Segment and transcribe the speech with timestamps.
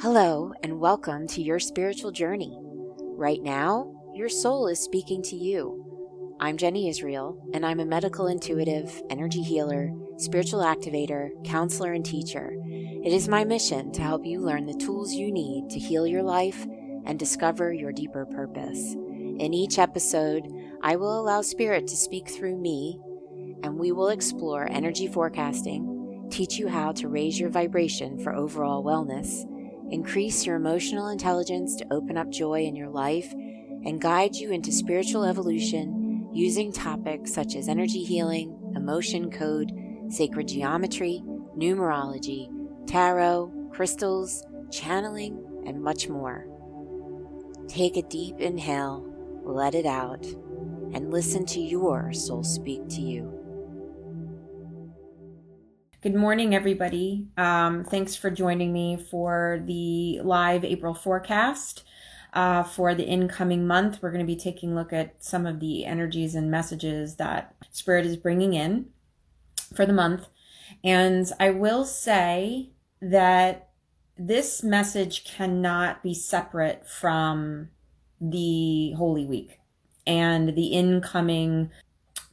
[0.00, 2.56] Hello, and welcome to your spiritual journey.
[3.00, 6.36] Right now, your soul is speaking to you.
[6.38, 12.54] I'm Jenny Israel, and I'm a medical intuitive, energy healer, spiritual activator, counselor, and teacher.
[12.62, 16.22] It is my mission to help you learn the tools you need to heal your
[16.22, 16.64] life
[17.04, 18.92] and discover your deeper purpose.
[18.94, 20.46] In each episode,
[20.80, 23.00] I will allow Spirit to speak through me,
[23.64, 28.84] and we will explore energy forecasting, teach you how to raise your vibration for overall
[28.84, 29.44] wellness
[29.90, 34.72] increase your emotional intelligence to open up joy in your life, and guide you into
[34.72, 39.72] spiritual evolution using topics such as energy healing, emotion code,
[40.08, 41.22] sacred geometry,
[41.56, 42.48] numerology,
[42.86, 46.46] tarot, crystals, channeling, and much more.
[47.68, 49.04] Take a deep inhale,
[49.42, 50.24] let it out,
[50.94, 53.37] and listen to your soul speak to you.
[56.00, 57.26] Good morning, everybody.
[57.36, 61.82] Um, thanks for joining me for the live April forecast.
[62.32, 65.58] Uh, for the incoming month, we're going to be taking a look at some of
[65.58, 68.86] the energies and messages that Spirit is bringing in
[69.74, 70.28] for the month.
[70.84, 72.70] And I will say
[73.02, 73.70] that
[74.16, 77.70] this message cannot be separate from
[78.20, 79.58] the Holy Week
[80.06, 81.72] and the incoming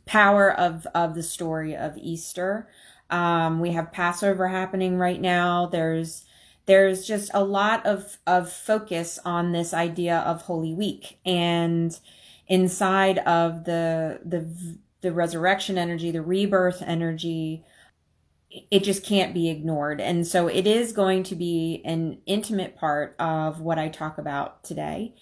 [0.05, 2.67] power of, of the story of Easter.
[3.09, 5.67] Um, we have Passover happening right now.
[5.67, 6.25] There's
[6.65, 11.99] there's just a lot of of focus on this idea of Holy Week and
[12.47, 17.63] inside of the the the resurrection energy, the rebirth energy,
[18.71, 20.01] it just can't be ignored.
[20.01, 24.63] And so it is going to be an intimate part of what I talk about
[24.63, 25.13] today.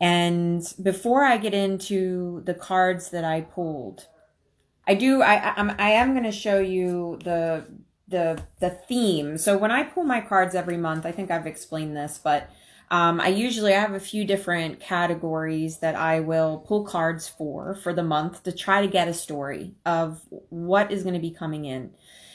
[0.00, 4.08] And before I get into the cards that I pulled,
[4.86, 5.22] I do.
[5.22, 7.66] I I'm, I am going to show you the
[8.08, 9.38] the the theme.
[9.38, 12.50] So when I pull my cards every month, I think I've explained this, but
[12.90, 17.74] um, I usually I have a few different categories that I will pull cards for
[17.76, 20.20] for the month to try to get a story of
[20.50, 21.92] what is going to be coming in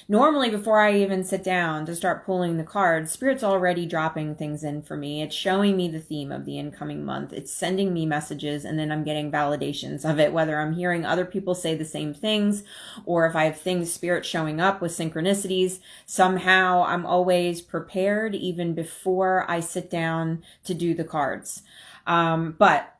[0.09, 4.63] normally before I even sit down to start pulling the cards, Spirit's already dropping things
[4.63, 5.22] in for me.
[5.22, 7.34] It's showing me the theme of the incoming month.
[7.34, 11.25] It's sending me messages and then I'm getting validations of it, whether I'm hearing other
[11.25, 12.63] people say the same things
[13.06, 15.79] or if I have things Spirit showing up with synchronicities.
[16.06, 21.63] Somehow I'm always prepared even before I sit down to do the cards.
[22.06, 22.94] Um, but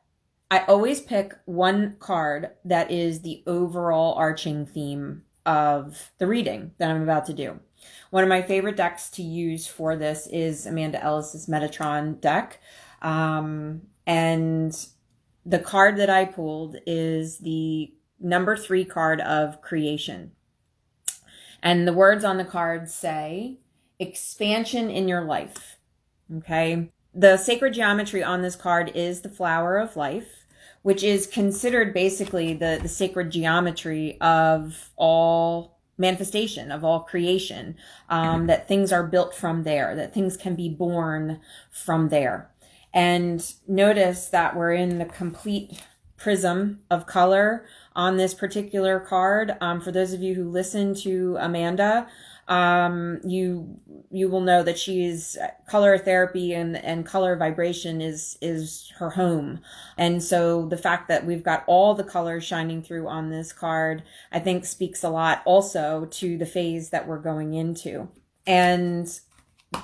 [0.50, 6.90] I always pick one card that is the overall arching theme of the reading that
[6.90, 7.58] I'm about to do.
[8.10, 12.60] One of my favorite decks to use for this is Amanda Ellis's Metatron deck.
[13.00, 14.76] Um, and
[15.46, 20.32] the card that I pulled is the number three card of creation.
[21.62, 23.56] And the words on the card say
[23.98, 25.78] expansion in your life.
[26.36, 26.90] Okay.
[27.14, 30.37] The sacred geometry on this card is the flower of life
[30.88, 37.76] which is considered basically the, the sacred geometry of all manifestation of all creation
[38.08, 41.38] um, that things are built from there that things can be born
[41.70, 42.50] from there.
[42.94, 45.84] And notice that we're in the complete
[46.16, 49.58] prism of color on this particular card.
[49.60, 52.06] Um, for those of you who listen to amanda
[52.48, 53.78] um, you
[54.10, 55.36] you will know that she's
[55.68, 59.60] color therapy and and color vibration is is her home.
[59.98, 64.02] And so the fact that we've got all the colors shining through on this card
[64.32, 68.08] i think speaks a lot also to the phase that we're going into.
[68.46, 69.08] And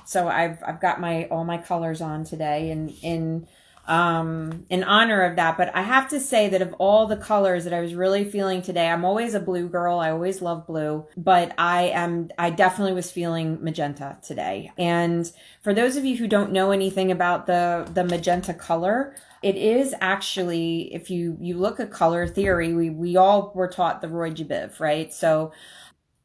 [0.06, 3.46] so i've i've got my all my colors on today and in
[3.86, 5.56] um, in honor of that.
[5.56, 8.62] But I have to say that of all the colors that I was really feeling
[8.62, 9.98] today, I'm always a blue girl.
[9.98, 14.72] I always love blue, but I am, I definitely was feeling magenta today.
[14.78, 15.30] And
[15.62, 19.94] for those of you who don't know anything about the, the magenta color, it is
[20.00, 24.30] actually, if you, you look at color theory, we, we all were taught the Roy
[24.30, 24.44] G.
[24.44, 25.12] Biv, right?
[25.12, 25.52] So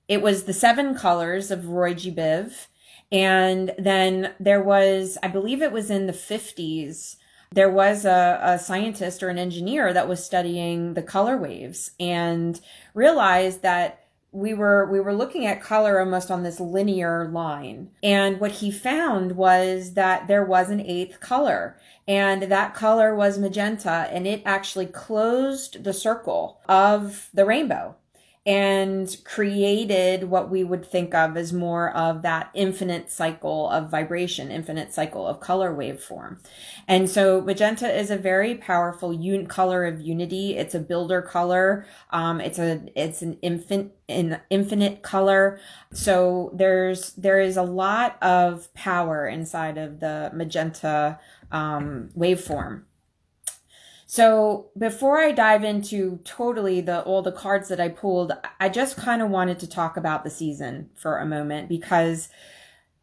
[0.08, 2.12] it was the seven colors of Roy G.
[2.12, 2.68] Biv.
[3.12, 7.18] And then there was, I believe it was in the 50s,
[7.52, 12.60] there was a, a scientist or an engineer that was studying the color waves and
[12.94, 17.90] realized that we were we were looking at color almost on this linear line.
[18.04, 23.40] And what he found was that there was an eighth color and that color was
[23.40, 27.96] magenta and it actually closed the circle of the rainbow
[28.46, 34.50] and created what we would think of as more of that infinite cycle of vibration,
[34.50, 36.38] infinite cycle of color waveform.
[36.88, 40.58] And so magenta is a very powerful un- color of unity.
[40.58, 41.86] It's a builder color.
[42.12, 45.60] Um, it's a, it's an infant, an infinite color.
[45.94, 51.20] So there's, there is a lot of power inside of the magenta,
[51.52, 52.84] um, waveform.
[54.12, 58.98] So before I dive into totally the all the cards that I pulled, I just
[58.98, 62.28] kind of wanted to talk about the season for a moment because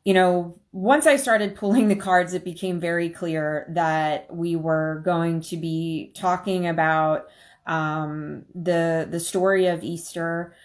[0.04, 5.00] you know, once I started pulling the cards, it became very clear that we were
[5.04, 7.28] going to be talking about
[7.68, 10.56] um, the the story of Easter,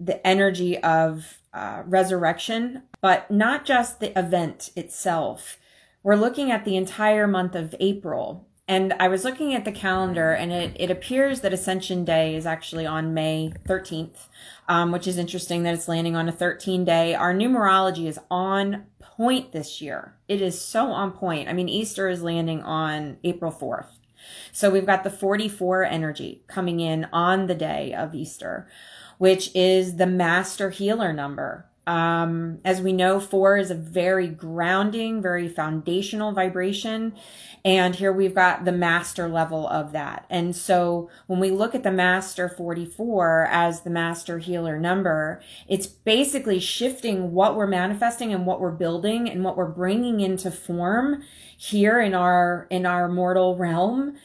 [0.00, 5.56] the energy of uh, resurrection, but not just the event itself.
[6.02, 10.32] We're looking at the entire month of April and I was looking at the calendar,
[10.32, 14.28] and it, it appears that Ascension Day is actually on May 13th,
[14.68, 17.14] um, which is interesting that it's landing on a 13 day.
[17.14, 20.14] Our numerology is on point this year.
[20.28, 21.48] It is so on point.
[21.48, 23.98] I mean, Easter is landing on April 4th.
[24.50, 28.66] So we've got the 44 energy coming in on the day of Easter,
[29.18, 31.66] which is the master healer number.
[31.86, 37.14] Um, as we know, four is a very grounding, very foundational vibration.
[37.64, 40.26] And here we've got the master level of that.
[40.28, 45.86] And so when we look at the master 44 as the master healer number, it's
[45.86, 51.22] basically shifting what we're manifesting and what we're building and what we're bringing into form
[51.56, 54.16] here in our, in our mortal realm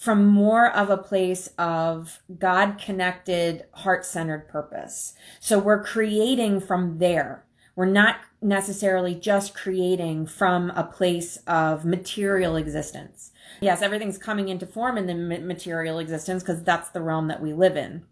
[0.00, 5.12] from more of a place of God connected, heart centered purpose.
[5.40, 7.44] So we're creating from there.
[7.76, 13.30] We're not necessarily just creating from a place of material existence.
[13.60, 17.52] Yes, everything's coming into form in the material existence because that's the realm that we
[17.52, 18.06] live in.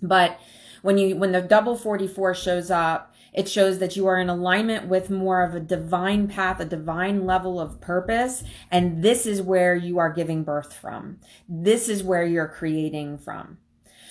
[0.00, 0.38] But
[0.82, 4.88] when you when the double 44 shows up, it shows that you are in alignment
[4.88, 8.42] with more of a divine path, a divine level of purpose.
[8.70, 11.18] And this is where you are giving birth from.
[11.48, 13.58] This is where you're creating from.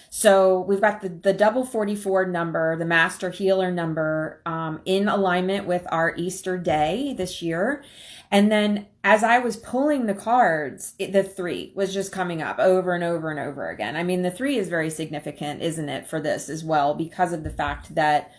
[0.09, 5.67] So we've got the, the double 44 number, the master healer number, um, in alignment
[5.67, 7.83] with our Easter day this year.
[8.31, 12.59] And then as I was pulling the cards, it, the three was just coming up
[12.59, 13.95] over and over and over again.
[13.95, 17.43] I mean, the three is very significant, isn't it, for this as well, because of
[17.43, 18.31] the fact that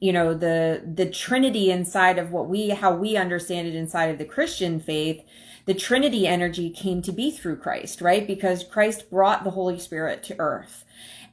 [0.00, 4.18] you know the the trinity inside of what we how we understand it inside of
[4.18, 5.22] the christian faith
[5.66, 8.26] the trinity energy came to be through christ right?
[8.26, 10.84] Because christ brought the holy spirit to earth.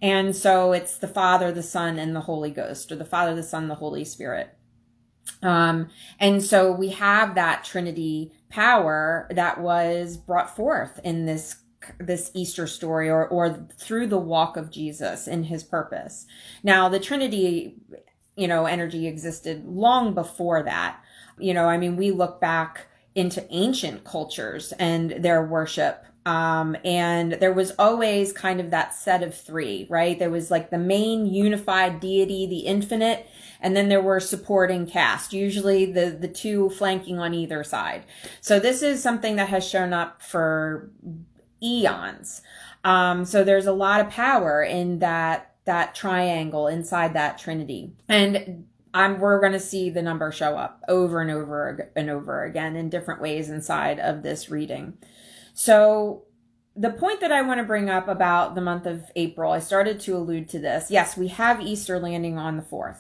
[0.01, 3.44] And so it's the father the son and the holy ghost or the father the
[3.44, 4.56] son the holy spirit.
[5.42, 5.89] Um
[6.19, 11.57] and so we have that trinity power that was brought forth in this
[12.00, 16.25] this Easter story or or through the walk of Jesus in his purpose.
[16.63, 17.75] Now the Trinity
[18.35, 21.00] you know, energy existed long before that.
[21.38, 26.06] You know, I mean, we look back into ancient cultures and their worship.
[26.25, 30.18] Um, and there was always kind of that set of three, right?
[30.18, 33.27] There was like the main unified deity, the infinite,
[33.59, 38.03] and then there were supporting cast, usually the, the two flanking on either side.
[38.39, 40.89] So this is something that has shown up for
[41.62, 42.41] eons.
[42.83, 47.94] Um, so there's a lot of power in that that triangle inside that trinity.
[48.10, 52.44] And I'm, we're going to see the number show up over and over and over
[52.44, 54.98] again in different ways inside of this reading.
[55.54, 56.24] So
[56.75, 60.00] the point that I want to bring up about the month of April, I started
[60.01, 60.92] to allude to this.
[60.92, 63.00] Yes, we have Easter landing on the 4th.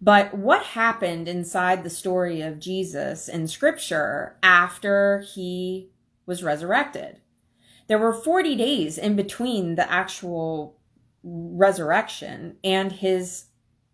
[0.00, 5.90] But what happened inside the story of Jesus in scripture after he
[6.24, 7.20] was resurrected?
[7.88, 10.77] There were 40 days in between the actual
[11.22, 13.46] resurrection and his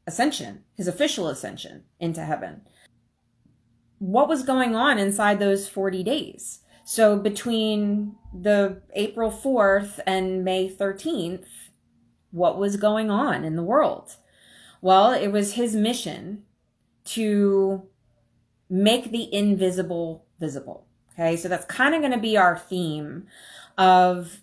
[0.07, 2.63] ascension, his official ascension into heaven.
[3.99, 6.61] What was going on inside those 40 days?
[6.85, 11.47] So between the April 4th and May 13th,
[12.31, 14.17] what was going on in the world?
[14.83, 16.43] Well, it was his mission
[17.07, 17.89] to
[18.69, 20.87] make the invisible visible.
[21.13, 23.27] Okay, so that's kind of going to be our theme
[23.79, 24.41] of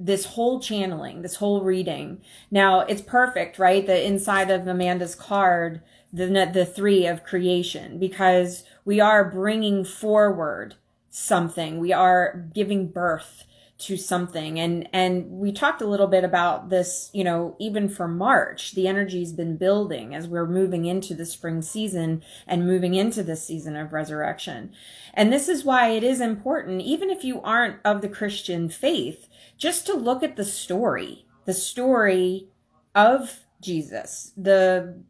[0.00, 2.22] this whole channeling, this whole reading.
[2.50, 3.86] Now it's perfect, right?
[3.86, 10.74] The inside of Amanda's card, the the three of creation, because we are bringing forward
[11.10, 11.78] something.
[11.78, 13.44] We are giving birth
[13.80, 18.06] to something and and we talked a little bit about this you know even for
[18.06, 23.22] march the energy's been building as we're moving into the spring season and moving into
[23.22, 24.70] the season of resurrection
[25.14, 29.29] and this is why it is important even if you aren't of the christian faith
[29.60, 32.48] just to look at the story, the story
[32.94, 34.32] of Jesus.
[34.36, 35.02] The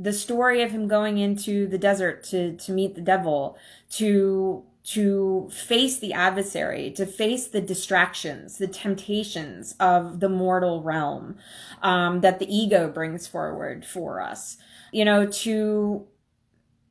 [0.00, 3.56] the story of him going into the desert to to meet the devil,
[3.90, 11.36] to to face the adversary, to face the distractions, the temptations of the mortal realm
[11.82, 14.56] um, that the ego brings forward for us.
[14.90, 16.06] You know, to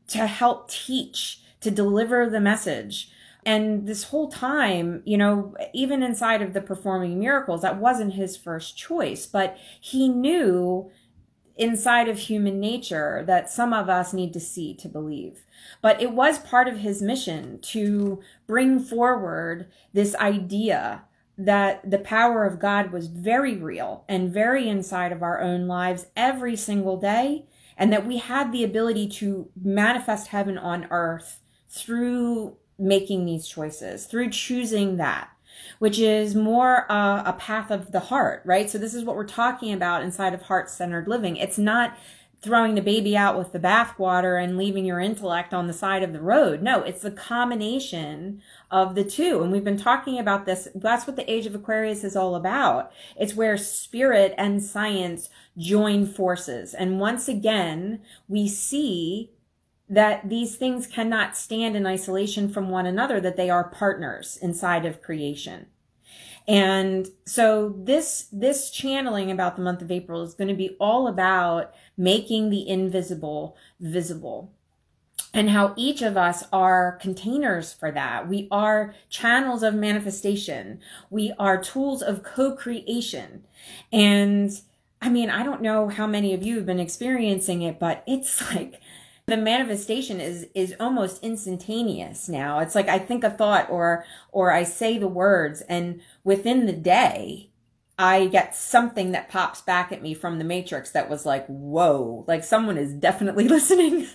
[0.09, 3.09] to help teach, to deliver the message.
[3.47, 8.35] And this whole time, you know, even inside of the performing miracles, that wasn't his
[8.35, 10.91] first choice, but he knew
[11.55, 15.45] inside of human nature that some of us need to see to believe.
[15.81, 21.05] But it was part of his mission to bring forward this idea
[21.37, 26.07] that the power of God was very real and very inside of our own lives
[26.17, 27.45] every single day,
[27.77, 31.39] and that we had the ability to manifest heaven on earth
[31.69, 35.29] through making these choices, through choosing that
[35.79, 38.69] which is more uh, a path of the heart, right?
[38.69, 41.35] So this is what we're talking about inside of heart centered living.
[41.37, 41.97] It's not
[42.41, 46.13] throwing the baby out with the bathwater and leaving your intellect on the side of
[46.13, 46.61] the road.
[46.61, 49.41] No, it's the combination of the two.
[49.41, 50.67] And we've been talking about this.
[50.75, 52.91] That's what the age of Aquarius is all about.
[53.15, 56.75] It's where spirit and science join forces.
[56.75, 59.31] And once again, we see
[59.89, 64.85] that these things cannot stand in isolation from one another, that they are partners inside
[64.85, 65.67] of creation.
[66.47, 71.07] And so this, this channeling about the month of April is going to be all
[71.07, 74.53] about making the invisible visible
[75.33, 78.27] and how each of us are containers for that.
[78.27, 80.79] We are channels of manifestation.
[81.09, 83.43] We are tools of co-creation.
[83.91, 84.59] And
[85.01, 88.41] I mean, I don't know how many of you have been experiencing it, but it's
[88.55, 88.81] like
[89.27, 92.59] the manifestation is is almost instantaneous now.
[92.59, 96.73] It's like i think a thought or or i say the words and within the
[96.73, 97.49] day
[97.99, 102.23] i get something that pops back at me from the matrix that was like whoa
[102.27, 104.07] like someone is definitely listening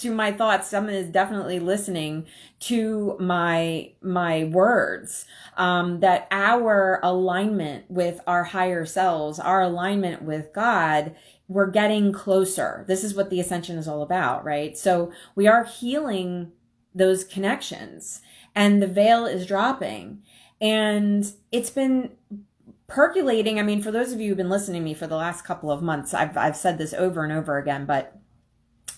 [0.00, 0.68] to my thoughts.
[0.68, 2.26] Someone is definitely listening
[2.60, 5.26] to my my words.
[5.56, 11.14] Um, that our alignment with our higher selves our alignment with god
[11.50, 12.84] we're getting closer.
[12.86, 14.78] This is what the ascension is all about, right?
[14.78, 16.52] So we are healing
[16.94, 18.22] those connections
[18.54, 20.22] and the veil is dropping.
[20.60, 22.12] And it's been
[22.86, 23.58] percolating.
[23.58, 25.72] I mean, for those of you who've been listening to me for the last couple
[25.72, 28.16] of months, I've, I've said this over and over again, but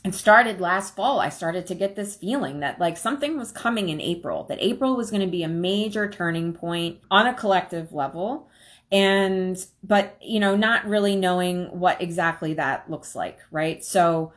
[0.05, 1.21] it started last fall.
[1.21, 4.95] I started to get this feeling that like something was coming in April, that April
[4.95, 8.51] was going to be a major turning point on a collective level
[8.93, 13.83] and but you know not really knowing what exactly that looks like right?
[13.83, 14.33] So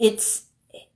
[0.00, 0.46] it's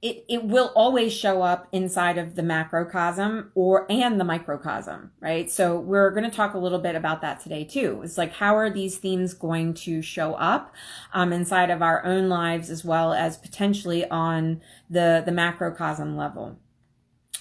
[0.02, 5.48] it, it will always show up inside of the macrocosm or and the microcosm right?
[5.48, 8.00] So we're going to talk a little bit about that today too.
[8.02, 10.74] It's like how are these themes going to show up
[11.14, 14.60] um, inside of our own lives as well as potentially on
[14.90, 16.58] the the macrocosm level?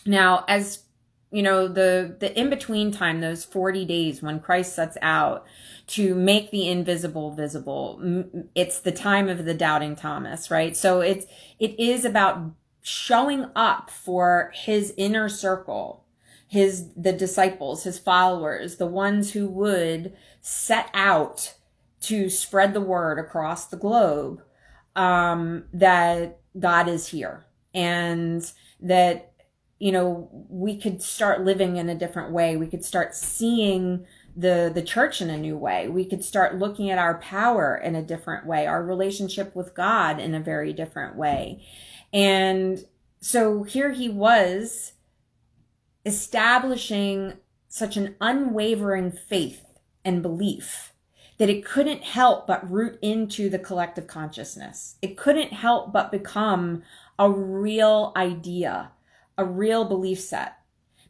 [0.06, 0.84] Now as
[1.38, 5.46] you know the the in between time those 40 days when christ sets out
[5.86, 8.02] to make the invisible visible
[8.56, 10.76] it's the time of the doubting thomas right?
[10.76, 11.28] So it's
[11.60, 12.42] it is about
[12.82, 16.06] showing up for his inner circle
[16.48, 21.54] his the disciples his followers the ones who would set out
[22.02, 24.42] to spread the word across the globe
[24.96, 29.27] um that god is here and that
[29.80, 32.58] you know, we could start living in a different way.
[32.58, 34.06] We could start seeing
[34.36, 35.88] the the church in a new way.
[35.88, 40.20] We could start looking at our power in a different way, our relationship with God
[40.20, 41.64] in a very different way.
[42.14, 42.86] And
[43.20, 44.94] so here he was
[46.06, 47.34] establishing
[47.68, 49.66] such an unwavering faith
[50.06, 50.94] and belief
[51.38, 54.96] that it couldn't help but root into the collective consciousness.
[55.02, 56.82] It couldn't help but become
[57.20, 58.92] a real idea
[59.38, 60.58] a real belief set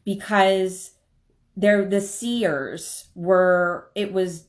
[0.04, 0.92] because
[1.56, 4.44] they're the seers were it was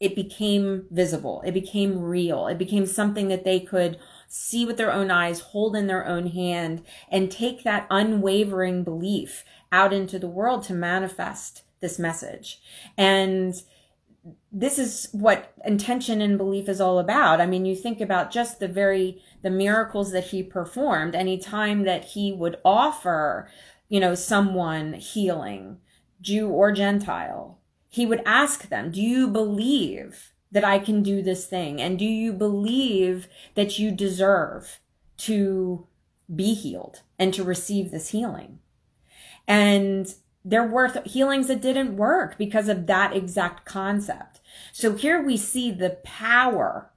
[0.00, 1.42] it became visible.
[1.44, 2.46] It became real.
[2.46, 6.28] It became something that they could see with their own eyes hold in their own
[6.28, 12.60] hand and take that unwavering belief out into the world to manifest this message.
[12.96, 13.62] And
[14.52, 17.40] this is what intention and belief is all about.
[17.40, 21.84] I mean, you think about just the very, the miracles that he performed, any time
[21.84, 23.48] that he would offer,
[23.88, 25.78] you know, someone healing,
[26.20, 27.58] Jew or Gentile,
[27.88, 31.80] he would ask them, do you believe that I can do this thing?
[31.80, 34.80] And do you believe that you deserve
[35.18, 35.86] to
[36.34, 38.58] be healed and to receive this healing?
[39.46, 40.12] And
[40.44, 44.40] there were healings that didn't work because of that exact concept.
[44.72, 46.90] So here we see the power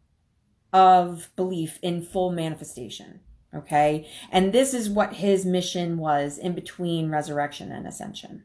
[0.72, 3.20] of belief in full manifestation.
[3.54, 4.10] Okay.
[4.32, 8.44] And this is what his mission was in between resurrection and ascension.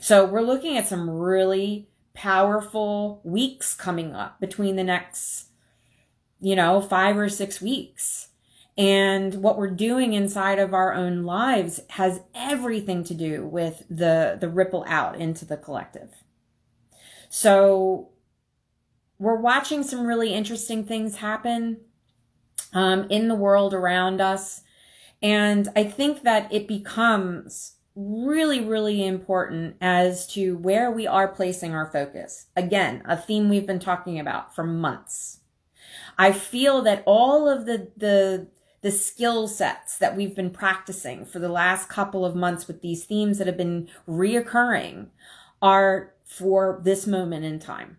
[0.00, 5.48] So we're looking at some really powerful weeks coming up between the next,
[6.40, 8.28] you know, five or six weeks.
[8.76, 14.38] And what we're doing inside of our own lives has everything to do with the,
[14.40, 16.10] the ripple out into the collective.
[17.28, 18.08] So
[19.18, 21.80] we're watching some really interesting things happen
[22.72, 24.62] um, in the world around us.
[25.20, 31.74] And I think that it becomes really, really important as to where we are placing
[31.74, 32.46] our focus.
[32.56, 35.40] Again, a theme we've been talking about for months.
[36.18, 38.48] I feel that all of the, the,
[38.82, 43.04] the skill sets that we've been practicing for the last couple of months with these
[43.04, 45.06] themes that have been reoccurring
[45.62, 47.98] are for this moment in time.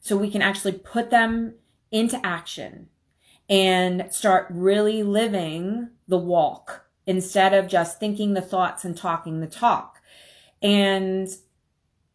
[0.00, 1.54] So we can actually put them
[1.90, 2.88] into action
[3.48, 9.46] and start really living the walk instead of just thinking the thoughts and talking the
[9.46, 10.00] talk.
[10.60, 11.28] And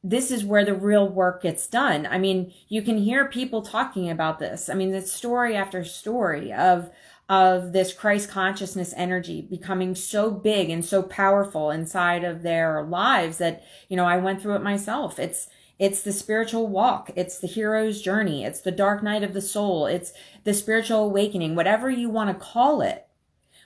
[0.04, 2.06] this is where the real work gets done.
[2.06, 4.70] I mean, you can hear people talking about this.
[4.70, 6.90] I mean, it's story after story of
[7.30, 13.38] of this Christ consciousness energy becoming so big and so powerful inside of their lives
[13.38, 15.20] that, you know, I went through it myself.
[15.20, 17.12] It's it's the spiritual walk.
[17.16, 18.44] It's the hero's journey.
[18.44, 19.86] It's the dark night of the soul.
[19.86, 20.12] It's
[20.44, 23.06] the spiritual awakening, whatever you want to call it.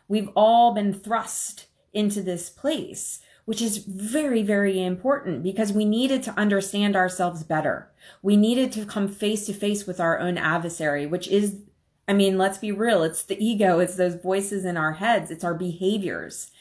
[0.09, 6.21] We've all been thrust into this place, which is very, very important because we needed
[6.23, 7.89] to understand ourselves better.
[8.21, 11.59] We needed to come face to face with our own adversary, which is,
[12.11, 13.03] I mean, let's be real.
[13.03, 13.79] It's the ego.
[13.79, 15.31] It's those voices in our heads.
[15.31, 16.51] It's our behaviors.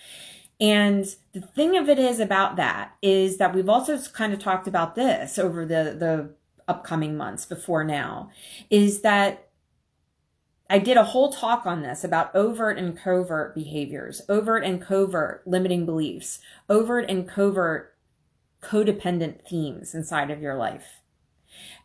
[0.60, 4.68] And the thing of it is about that is that we've also kind of talked
[4.68, 6.30] about this over the, the
[6.68, 8.30] upcoming months before now
[8.70, 9.48] is that
[10.70, 15.42] I did a whole talk on this about overt and covert behaviors, overt and covert
[15.48, 16.38] limiting beliefs,
[16.68, 17.96] overt and covert
[18.62, 21.00] codependent themes inside of your life.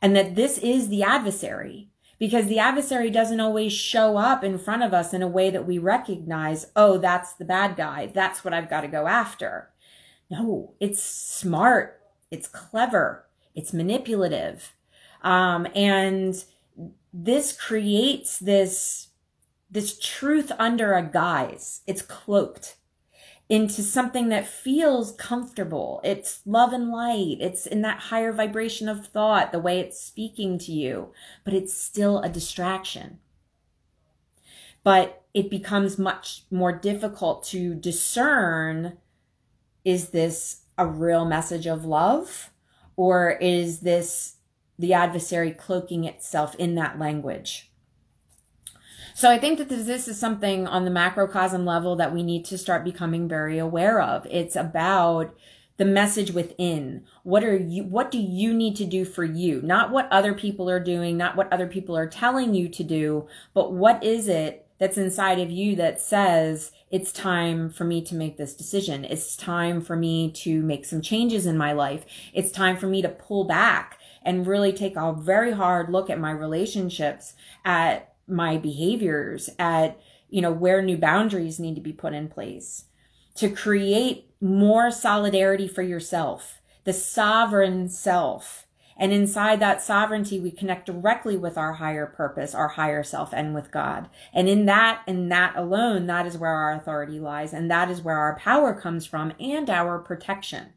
[0.03, 4.83] And that this is the adversary because the adversary doesn't always show up in front
[4.83, 8.07] of us in a way that we recognize, oh, that's the bad guy.
[8.07, 9.69] That's what I've got to go after.
[10.29, 12.01] No, it's smart.
[12.31, 13.25] It's clever.
[13.53, 14.73] It's manipulative.
[15.21, 16.43] Um, and
[17.13, 19.09] this creates this,
[19.69, 21.81] this truth under a guise.
[21.85, 22.77] It's cloaked
[23.47, 26.01] into something that feels comfortable.
[26.03, 27.37] It's love and light.
[27.39, 31.11] It's in that higher vibration of thought, the way it's speaking to you,
[31.43, 33.19] but it's still a distraction.
[34.83, 38.97] But it becomes much more difficult to discern
[39.83, 42.49] is this a real message of love
[42.95, 44.37] or is this
[44.79, 47.71] the adversary cloaking itself in that language?
[49.17, 52.57] So I think that this is something on the macrocosm level that we need to
[52.57, 54.27] start becoming very aware of.
[54.29, 55.33] It's about
[55.77, 57.05] the message within.
[57.23, 59.61] What are you, what do you need to do for you?
[59.61, 63.25] Not what other people are doing, not what other people are telling you to do,
[63.53, 68.15] but what is it that's inside of you that says it's time for me to
[68.15, 69.05] make this decision.
[69.05, 72.05] It's time for me to make some changes in my life.
[72.33, 76.19] It's time for me to pull back and really take a very hard look at
[76.19, 82.13] my relationships, at my behaviors at you know where new boundaries need to be put
[82.13, 82.85] in place
[83.35, 88.67] to create more solidarity for yourself the sovereign self.
[88.97, 93.53] And inside that sovereignty we connect directly with our higher purpose our higher self and
[93.53, 94.09] with god.
[94.33, 98.01] And in that and that alone that is where our authority lies and that is
[98.01, 100.73] where our power comes from and our protection.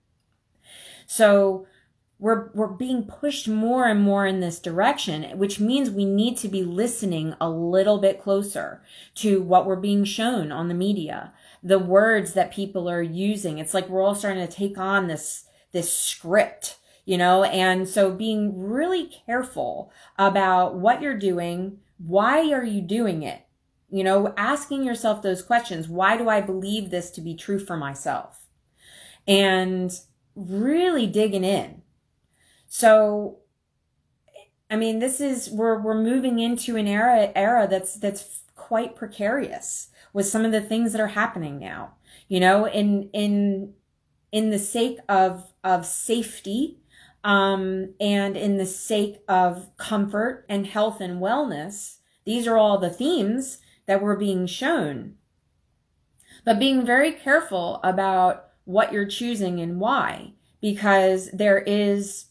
[1.06, 1.66] So
[2.18, 6.48] we're we're being pushed more and more in this direction which means we need to
[6.48, 8.82] be listening a little bit closer
[9.14, 13.58] to what we're being shown on the media the words that people are using.
[13.58, 17.42] It's like we're all starting to take on this this script you know?
[17.44, 23.44] And so being really careful about what you're doing why are you doing it?
[23.90, 25.88] You know asking yourself those questions.
[25.88, 28.46] Why do i believe this to be true for myself?
[29.26, 29.98] And
[30.36, 31.82] really digging in
[32.68, 33.38] so,
[34.70, 39.88] I mean, this is we're we're moving into an era era that's that's quite precarious
[40.12, 41.94] with some of the things that are happening now.
[42.28, 43.74] You know, in in
[44.30, 46.78] in the sake of of safety,
[47.24, 52.90] um, and in the sake of comfort and health and wellness, these are all the
[52.90, 55.14] themes that were being shown.
[56.44, 62.26] But being very careful about what you're choosing and why, because there is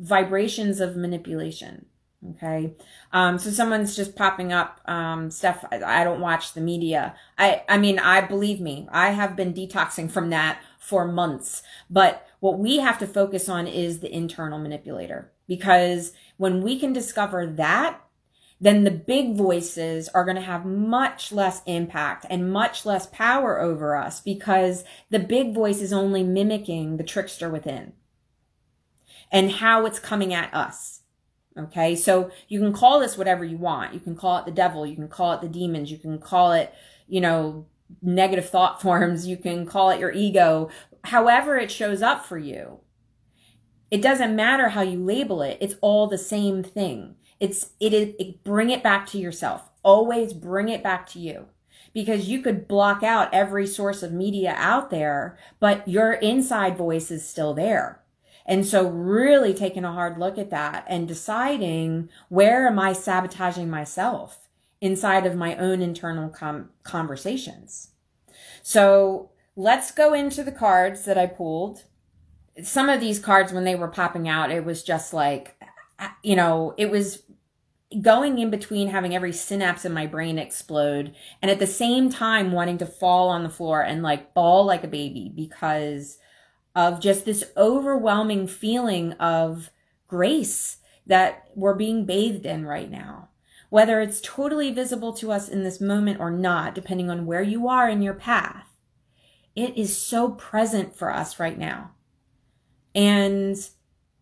[0.00, 1.86] vibrations of manipulation.
[2.30, 2.74] Okay.
[3.12, 5.64] Um, so someone's just popping up, um, stuff.
[5.70, 7.14] I, I don't watch the media.
[7.38, 12.26] I, I mean, I believe me, I have been detoxing from that for months, but
[12.40, 17.46] what we have to focus on is the internal manipulator because when we can discover
[17.46, 18.00] that,
[18.60, 23.60] then the big voices are going to have much less impact and much less power
[23.60, 27.94] over us because the big voice is only mimicking the trickster within
[29.30, 31.00] and how it's coming at us.
[31.58, 31.96] Okay.
[31.96, 33.94] So you can call this whatever you want.
[33.94, 34.86] You can call it the devil.
[34.86, 35.90] You can call it the demons.
[35.90, 36.72] You can call it,
[37.08, 37.66] you know,
[38.02, 39.26] negative thought forms.
[39.26, 40.70] You can call it your ego,
[41.04, 42.80] however it shows up for you.
[43.90, 45.58] It doesn't matter how you label it.
[45.60, 47.16] It's all the same thing.
[47.40, 49.68] It's, it is, it, bring it back to yourself.
[49.82, 51.46] Always bring it back to you
[51.92, 57.10] because you could block out every source of media out there, but your inside voice
[57.10, 58.00] is still there.
[58.50, 63.70] And so really taking a hard look at that and deciding where am I sabotaging
[63.70, 64.48] myself
[64.80, 67.90] inside of my own internal com- conversations.
[68.60, 71.84] So let's go into the cards that I pulled.
[72.60, 75.54] Some of these cards, when they were popping out, it was just like,
[76.00, 77.22] uh, you know, it was
[78.02, 82.50] going in between having every synapse in my brain explode and at the same time
[82.50, 86.18] wanting to fall on the floor and like bawl like a baby because
[86.74, 89.70] of just this overwhelming feeling of
[90.06, 93.28] grace that we're being bathed in right now.
[93.68, 97.68] Whether it's totally visible to us in this moment or not, depending on where you
[97.68, 98.66] are in your path,
[99.54, 101.92] it is so present for us right now.
[102.94, 103.56] And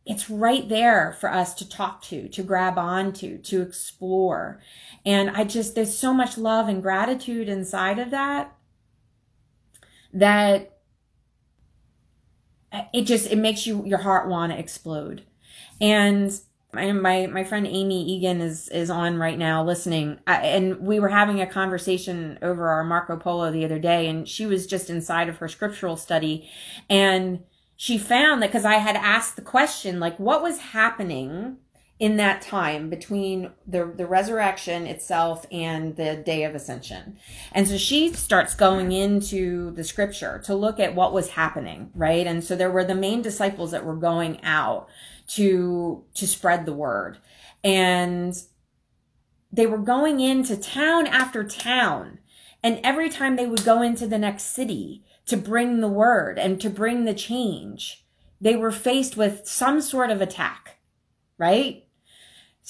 [0.04, 4.60] it's right there for us to talk to, to grab onto, to explore.
[5.04, 8.54] And I just, there's so much love and gratitude inside of that
[10.12, 10.77] that
[12.92, 15.22] it just it makes you your heart want to explode.
[15.80, 16.32] And
[16.72, 21.08] my, my friend Amy Egan is is on right now listening, I, and we were
[21.08, 25.28] having a conversation over our Marco Polo the other day, and she was just inside
[25.28, 26.48] of her scriptural study,
[26.90, 27.40] and
[27.76, 31.58] she found that because I had asked the question like, what was happening
[31.98, 37.18] in that time between the the resurrection itself and the day of ascension.
[37.52, 42.26] And so she starts going into the scripture to look at what was happening, right?
[42.26, 44.88] And so there were the main disciples that were going out
[45.28, 47.18] to to spread the word.
[47.64, 48.40] And
[49.50, 52.18] they were going into town after town.
[52.62, 56.60] And every time they would go into the next city to bring the word and
[56.60, 58.04] to bring the change,
[58.40, 60.78] they were faced with some sort of attack,
[61.38, 61.87] right?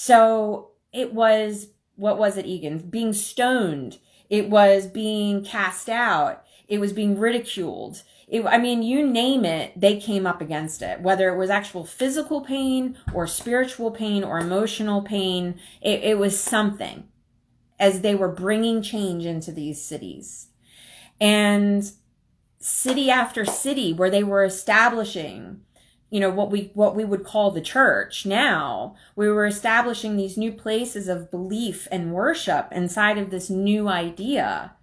[0.01, 2.79] So it was, what was it, Egan?
[2.89, 3.99] Being stoned.
[4.31, 6.45] It was being cast out.
[6.69, 8.05] It was being ridiculed.
[8.29, 11.01] It, I mean, you name it, they came up against it.
[11.01, 16.39] Whether it was actual physical pain or spiritual pain or emotional pain, it, it was
[16.39, 17.09] something
[17.81, 20.47] as they were bringing change into these cities.
[21.21, 21.91] And
[22.61, 25.63] city after city where they were establishing
[26.11, 28.25] you know what we what we would call the church.
[28.25, 33.89] Now we were establishing these new places of belief and worship inside of this new
[33.89, 34.75] idea.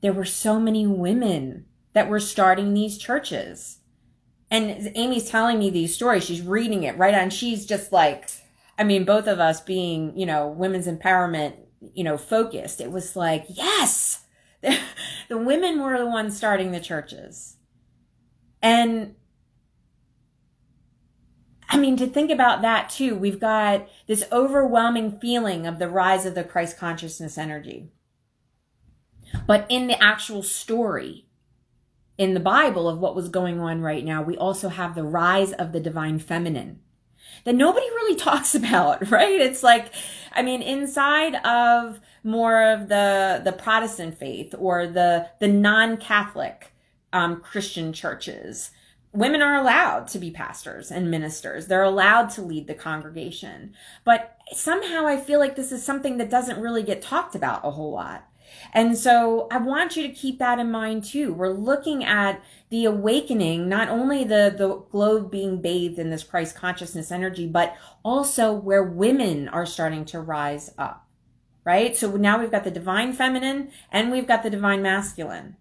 [0.00, 3.78] There were so many women that were starting these churches.
[4.50, 6.24] And amy's telling me these stories.
[6.24, 7.14] She's reading it right?
[7.14, 8.30] And she's just like
[8.78, 11.54] i mean both of us being you know women's empowerment
[11.92, 14.24] you know focused it was like yes!
[15.28, 17.56] The women were the ones starting the churches.
[18.60, 19.14] And
[21.72, 26.26] I mean, to think about that too, we've got this overwhelming feeling of the rise
[26.26, 27.88] of the Christ consciousness energy.
[29.46, 31.24] But in the actual story,
[32.18, 35.52] in the Bible of what was going on right now, we also have the rise
[35.52, 36.80] of the divine feminine
[37.44, 39.40] that nobody really talks about, right?
[39.40, 39.94] It's like,
[40.30, 46.74] I mean, inside of more of the, the Protestant faith or the, the non-Catholic,
[47.14, 48.72] um, Christian churches,
[49.12, 51.66] women are allowed to be pastors and ministers.
[51.66, 53.74] They're allowed to lead the congregation.
[54.04, 57.70] But somehow I feel like this is something that doesn't really get talked about a
[57.70, 58.28] whole lot.
[58.72, 61.32] And so I want you to keep that in mind too.
[61.32, 66.56] We're looking at the awakening, not only the, the globe being bathed in this Christ
[66.56, 71.06] consciousness energy, but also where women are starting to rise up,
[71.64, 71.96] right?
[71.96, 75.56] So now we've got the divine feminine and we've got the divine masculine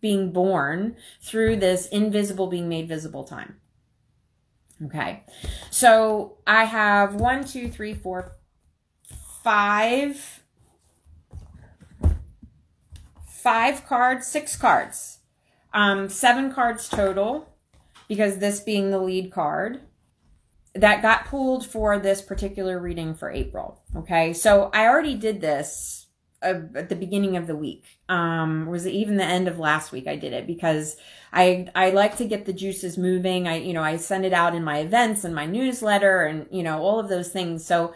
[0.00, 3.56] being born through this invisible being made visible time.
[4.84, 5.24] Okay.
[5.70, 8.32] So I have one, two, three, four,
[9.42, 10.42] five,
[13.26, 15.20] five cards, six cards,
[15.72, 17.48] um, seven cards total
[18.08, 19.80] because this being the lead card.
[20.74, 23.80] that got pulled for this particular reading for April.
[23.96, 24.32] Okay.
[24.32, 26.05] So I already did this
[26.42, 27.98] uh, at the beginning of the week.
[28.08, 30.06] Um, was it even the end of last week?
[30.06, 30.96] I did it because
[31.32, 33.48] I, I like to get the juices moving.
[33.48, 36.62] I, you know, I send it out in my events and my newsletter and, you
[36.62, 37.64] know, all of those things.
[37.64, 37.94] So,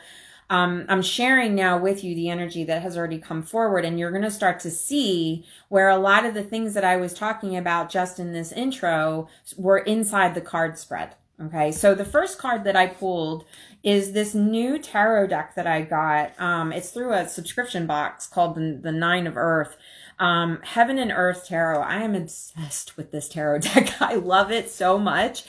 [0.51, 4.11] um, I'm sharing now with you the energy that has already come forward, and you're
[4.11, 7.57] going to start to see where a lot of the things that I was talking
[7.57, 11.15] about just in this intro were inside the card spread.
[11.43, 13.47] Okay, so the first card that I pulled
[13.83, 16.39] is this new tarot deck that I got.
[16.39, 19.77] Um, it's through a subscription box called the, the Nine of Earth.
[20.19, 21.81] Um, Heaven and Earth Tarot.
[21.81, 24.03] I am obsessed with this tarot deck.
[24.03, 25.45] I love it so much.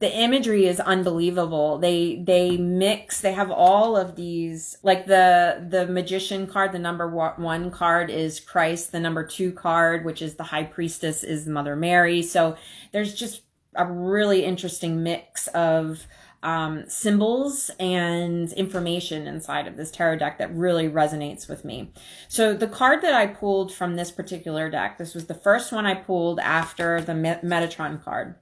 [0.00, 1.78] The imagery is unbelievable.
[1.78, 3.20] They they mix.
[3.20, 6.72] They have all of these like the the magician card.
[6.72, 8.90] The number one card is Christ.
[8.90, 12.22] The number two card, which is the High Priestess, is Mother Mary.
[12.22, 12.56] So
[12.92, 13.42] there's just
[13.74, 16.06] a really interesting mix of
[16.42, 21.92] um, symbols and information inside of this tarot deck that really resonates with me.
[22.28, 25.84] So the card that I pulled from this particular deck, this was the first one
[25.84, 28.36] I pulled after the Metatron card,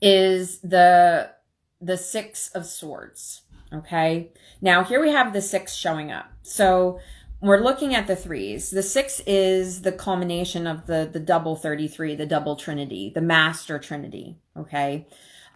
[0.00, 1.30] is the
[1.80, 3.42] the Six of Swords.
[3.72, 4.32] Okay.
[4.60, 6.32] Now here we have the six showing up.
[6.42, 6.98] So
[7.40, 8.70] we're looking at the threes.
[8.70, 13.78] The six is the culmination of the the double 33, the double trinity, the master
[13.78, 15.06] trinity, okay?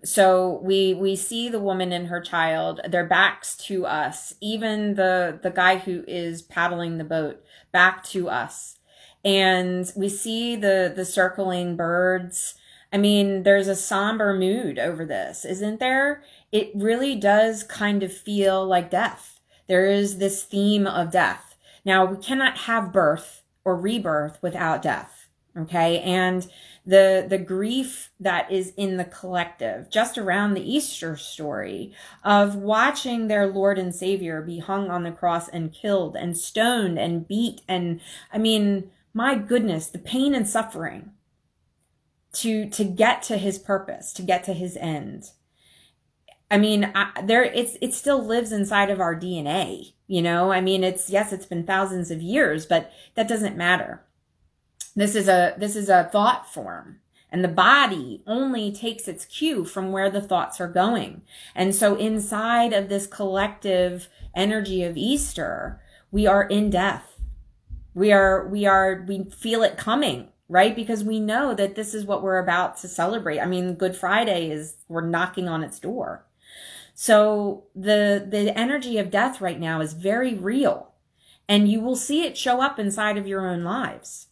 [0.05, 4.35] So we we see the woman and her child, their backs to us.
[4.41, 7.43] Even the the guy who is paddling the boat
[7.73, 8.79] back to us.
[9.25, 12.55] And we see the the circling birds.
[12.93, 16.23] I mean, there's a somber mood over this, isn't there?
[16.53, 19.41] It really does kind of feel like death.
[19.67, 21.52] There is this theme of death
[21.85, 25.29] now, we cannot have birth or rebirth without death.
[25.57, 26.01] Okay.
[26.01, 26.49] And
[26.87, 31.93] the, the grief that is in the collective just around the Easter story
[32.25, 36.99] of watching their Lord and Savior be hung on the cross and killed and stoned
[36.99, 37.61] and beat.
[37.69, 38.01] And
[38.33, 41.13] I mean, my goodness, the pain and suffering
[42.35, 45.33] to, to get to his purpose, to get to his end.
[46.53, 50.61] I mean, I, there, it's, it still lives inside of our DNA you know, I
[50.61, 54.03] mean, it's, yes, it's been thousands of years, but that doesn't matter.
[54.95, 56.99] This is a, this is a thought form
[57.31, 61.23] and the body only takes its cue from where the thoughts are going.
[61.55, 67.19] And so inside of this collective energy of Easter, we are in death.
[67.95, 70.77] We are, we are, we feel it coming right?
[70.77, 73.41] Because we know that this is what we're about to celebrate.
[73.41, 76.27] I mean, Good Friday is, we're knocking on its door.
[76.95, 80.93] So the, the energy of death right now is very real
[81.49, 84.29] and you will see it show up inside of your own lives.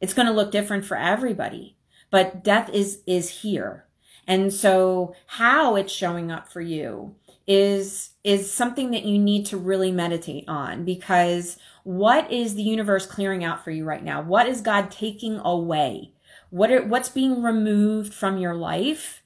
[0.00, 1.76] It's going to look different for everybody,
[2.10, 3.86] but death is, is here.
[4.26, 7.14] And so how it's showing up for you
[7.46, 13.06] is, is something that you need to really meditate on because what is the universe
[13.06, 14.22] clearing out for you right now?
[14.22, 16.12] What is God taking away?
[16.50, 19.19] What are, what's being removed from your life?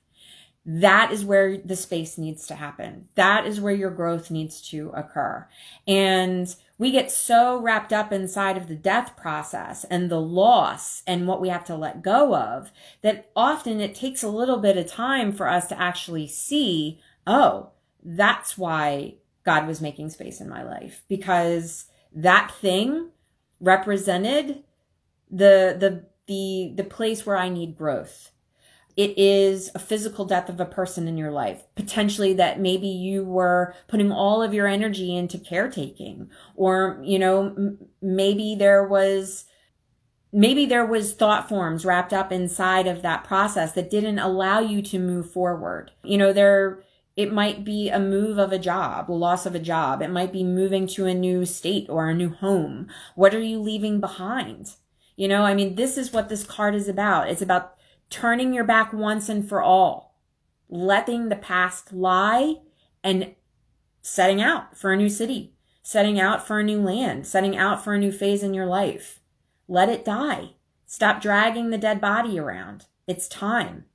[0.66, 3.08] That is where the space needs to happen.
[3.16, 5.46] That is where your growth needs to occur.
[5.86, 11.28] And we get so wrapped up inside of the death process and the loss and
[11.28, 12.72] what we have to let go of
[13.02, 17.70] that often it takes a little bit of time for us to actually see, oh,
[18.02, 23.10] that's why God was making space in my life because that thing
[23.60, 24.64] represented
[25.30, 28.30] the, the, the, the place where I need growth
[28.96, 31.64] it is a physical death of a person in your life.
[31.74, 37.46] Potentially that maybe you were putting all of your energy into caretaking or, you know,
[37.46, 39.46] m- maybe there was,
[40.32, 44.80] maybe there was thought forms wrapped up inside of that process that didn't allow you
[44.82, 45.90] to move forward.
[46.04, 46.84] You know, there,
[47.16, 50.02] it might be a move of a job, loss of a job.
[50.02, 52.88] It might be moving to a new state or a new home.
[53.16, 54.74] What are you leaving behind?
[55.16, 57.28] You know, I mean, this is what this card is about.
[57.28, 57.73] It's about
[58.10, 60.16] turning your back once and for all,
[60.68, 62.56] letting the past lie
[63.02, 63.34] and
[64.02, 67.94] setting out for a new city, setting out for a new land, setting out for
[67.94, 69.20] a new phase in your life.
[69.66, 70.50] Let it die.
[70.86, 72.86] Stop dragging the dead body around.
[73.06, 73.86] It's time.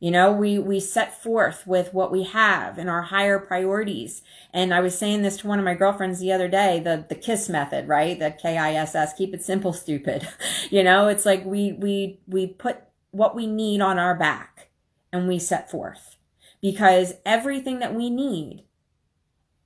[0.00, 4.22] You know, we, we set forth with what we have and our higher priorities.
[4.52, 7.16] And I was saying this to one of my girlfriends the other day, the, the
[7.16, 8.16] KISS method, right?
[8.16, 10.28] The K-I-S-S, keep it simple, stupid.
[10.70, 12.78] you know, it's like we, we, we put
[13.10, 14.68] what we need on our back
[15.12, 16.16] and we set forth
[16.60, 18.64] because everything that we need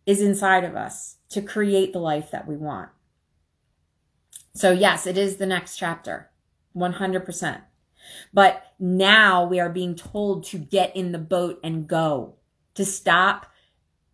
[0.06, 2.90] is inside of us to create the life that we want.
[4.54, 6.30] So yes, it is the next chapter.
[6.76, 7.62] 100%.
[8.32, 12.36] But now we are being told to get in the boat and go,
[12.74, 13.46] to stop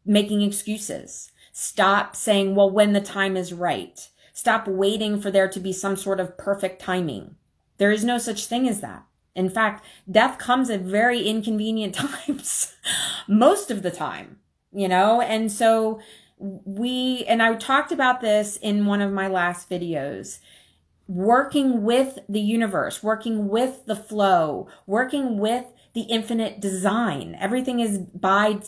[0.05, 1.31] making excuses.
[1.53, 4.09] Stop saying, well, when the time is right.
[4.33, 7.37] Stop waiting for there to be some sort of perfect timing.
[7.79, 9.05] There is no such thing as that.
[9.39, 11.95] In fact, death comes at very inconvenient
[12.27, 12.75] times,
[13.29, 14.39] most of the time,
[14.73, 15.21] you know?
[15.21, 16.01] And so
[16.39, 20.41] we, and I talked about this in one of my last videos
[21.07, 27.35] working with the universe, working with the flow, working with the infinite design.
[27.41, 28.61] Everything is by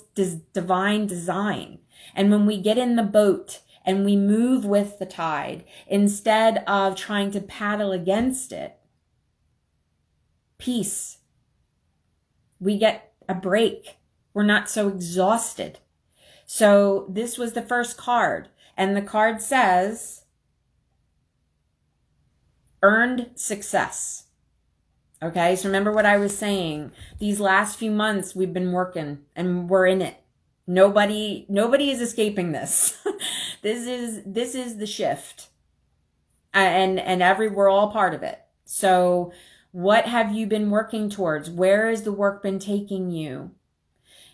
[0.54, 1.80] divine design.
[2.14, 6.96] And when we get in the boat and we move with the tide instead of
[6.96, 8.79] trying to paddle against it,
[10.60, 11.18] peace.
[12.60, 13.96] We get a break.
[14.34, 15.78] We're not so exhausted.
[16.46, 18.48] So this was the first card.
[18.76, 20.24] And the card says,
[22.82, 24.24] earned success.
[25.22, 26.92] Okay, so remember what I was saying.
[27.18, 30.16] These last few months we've been working and we're in it.
[30.66, 32.96] Nobody nobody is escaping this.
[33.62, 35.48] this is this is the shift.
[36.54, 38.40] And and every we're all part of it.
[38.64, 39.32] So
[39.72, 41.50] what have you been working towards?
[41.50, 43.52] Where has the work been taking you?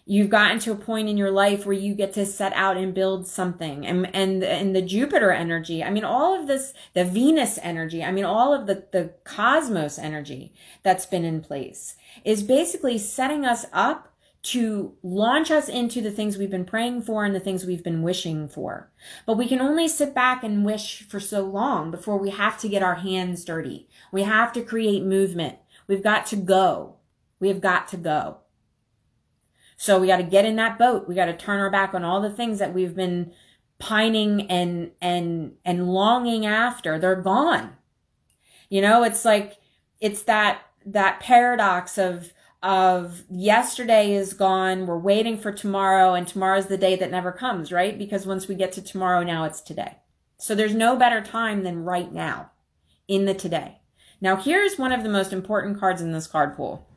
[0.08, 2.94] you've gotten to a point in your life where you get to set out and
[2.94, 7.58] build something and and and the jupiter energy i mean all of this the venus
[7.60, 12.96] energy i mean all of the the cosmos energy that's been in place is basically
[12.96, 14.14] setting us up
[14.46, 18.02] to launch us into the things we've been praying for and the things we've been
[18.02, 18.92] wishing for.
[19.26, 22.68] But we can only sit back and wish for so long before we have to
[22.68, 23.88] get our hands dirty.
[24.12, 25.58] We have to create movement.
[25.88, 26.94] We've got to go.
[27.40, 28.38] We have got to go.
[29.76, 31.08] So we got to get in that boat.
[31.08, 33.32] We got to turn our back on all the things that we've been
[33.80, 37.00] pining and and and longing after.
[37.00, 37.72] They're gone.
[38.68, 39.58] You know, it's like
[40.00, 42.32] it's that that paradox of
[42.66, 47.70] of yesterday is gone, we're waiting for tomorrow and tomorrow's the day that never comes,
[47.70, 47.96] right?
[47.96, 49.98] Because once we get to tomorrow now it's today.
[50.36, 52.50] So there's no better time than right now
[53.06, 53.78] in the today.
[54.20, 56.88] Now here's one of the most important cards in this card pool.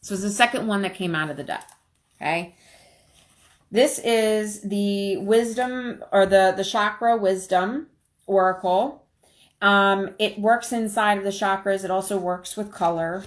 [0.00, 1.68] So it's the second one that came out of the deck.
[2.16, 2.54] Okay.
[3.72, 7.88] This is the wisdom or the, the chakra wisdom
[8.28, 9.06] oracle.
[9.60, 11.84] Um, it works inside of the chakras.
[11.84, 13.24] It also works with color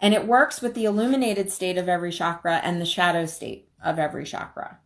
[0.00, 3.98] and it works with the illuminated state of every chakra and the shadow state of
[3.98, 4.78] every chakra.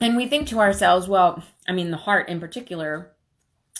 [0.00, 3.12] And we think to ourselves, well, I mean, the heart in particular,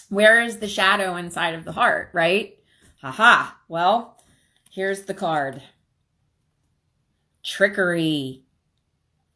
[0.09, 2.59] where is the shadow inside of the heart, right?
[3.00, 3.52] Haha.
[3.68, 4.20] Well,
[4.70, 5.62] here's the card
[7.44, 8.42] trickery.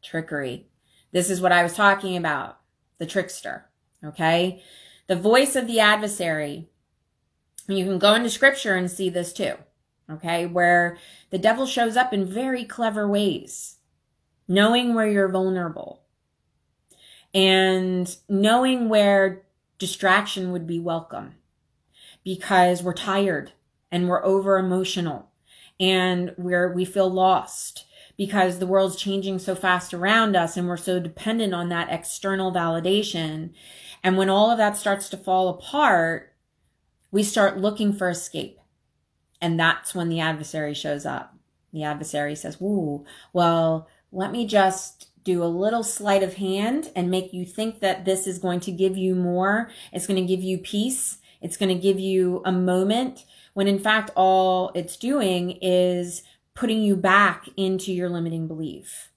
[0.03, 0.67] Trickery.
[1.11, 2.59] This is what I was talking about.
[2.97, 3.69] The trickster.
[4.03, 4.61] Okay.
[5.07, 6.69] The voice of the adversary.
[7.67, 9.55] You can go into scripture and see this too.
[10.09, 10.45] Okay.
[10.45, 10.97] Where
[11.29, 13.77] the devil shows up in very clever ways,
[14.47, 16.03] knowing where you're vulnerable
[17.33, 19.43] and knowing where
[19.79, 21.35] distraction would be welcome
[22.23, 23.53] because we're tired
[23.91, 25.29] and we're over emotional
[25.79, 30.77] and we're, we feel lost because the world's changing so fast around us and we're
[30.77, 33.51] so dependent on that external validation.
[34.03, 36.32] And when all of that starts to fall apart,
[37.13, 38.59] we start looking for escape.
[39.39, 41.35] And that's when the adversary shows up.
[41.71, 47.11] The adversary says, Ooh, well, let me just do a little sleight of hand and
[47.11, 49.69] make you think that this is going to give you more.
[49.93, 51.19] It's going to give you peace.
[51.39, 56.23] It's going to give you a moment when in fact all it's doing is
[56.55, 59.11] putting you back into your limiting belief.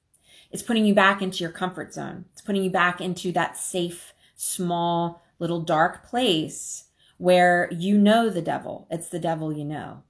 [0.50, 2.26] It's putting you back into your comfort zone.
[2.32, 6.85] It's putting you back into that safe, small, little dark place
[7.18, 8.86] where you know the devil.
[8.90, 10.02] It's the devil you know.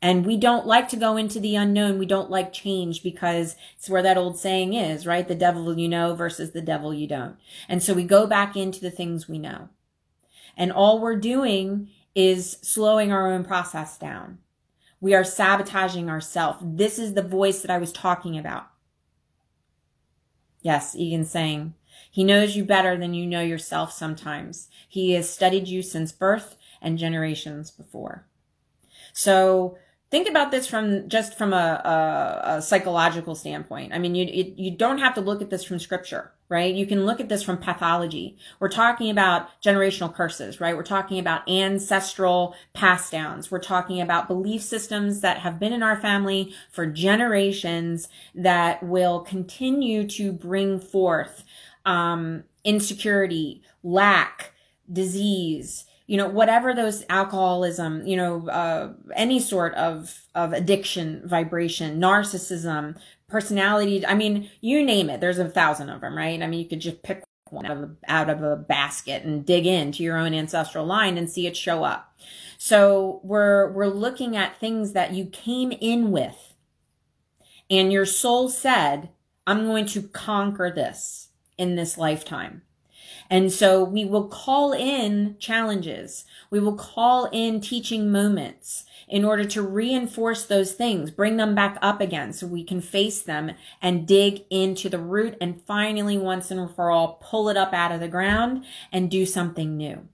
[0.00, 1.98] And we don't like to go into the unknown.
[1.98, 5.26] We don't like change because it's where that old saying is, right?
[5.26, 7.36] The devil you know versus the devil you don't.
[7.68, 9.70] And so we go back into the things we know.
[10.56, 14.38] And all we're doing is slowing our own process down.
[15.00, 16.58] We are sabotaging ourselves.
[16.62, 18.68] This is the voice that I was talking about.
[20.60, 21.74] Yes, Egan's saying,
[22.10, 24.68] he knows you better than you know yourself sometimes.
[24.88, 28.26] He has studied you since birth and generations before.
[29.12, 29.78] So
[30.10, 33.92] think about this from just from a, a, a psychological standpoint.
[33.92, 36.74] I mean, you, you, you don't have to look at this from scripture, right?
[36.74, 38.38] You can look at this from pathology.
[38.58, 40.76] We're talking about generational curses, right?
[40.76, 43.50] We're talking about ancestral pass downs.
[43.50, 49.20] We're talking about belief systems that have been in our family for generations that will
[49.20, 51.44] continue to bring forth
[51.88, 54.52] um, insecurity, lack,
[54.92, 62.00] disease, you know, whatever those alcoholism, you know, uh, any sort of, of addiction, vibration,
[62.00, 64.06] narcissism, personality.
[64.06, 65.20] I mean, you name it.
[65.20, 66.42] There's a thousand of them, right?
[66.42, 69.44] I mean, you could just pick one out of, a, out of a basket and
[69.44, 72.14] dig into your own ancestral line and see it show up.
[72.58, 76.54] So we're, we're looking at things that you came in with
[77.70, 79.10] and your soul said,
[79.46, 81.27] I'm going to conquer this
[81.58, 82.62] in this lifetime.
[83.30, 86.24] And so we will call in challenges.
[86.50, 91.78] We will call in teaching moments in order to reinforce those things, bring them back
[91.82, 93.52] up again so we can face them
[93.82, 97.92] and dig into the root and finally once and for all pull it up out
[97.92, 100.08] of the ground and do something new.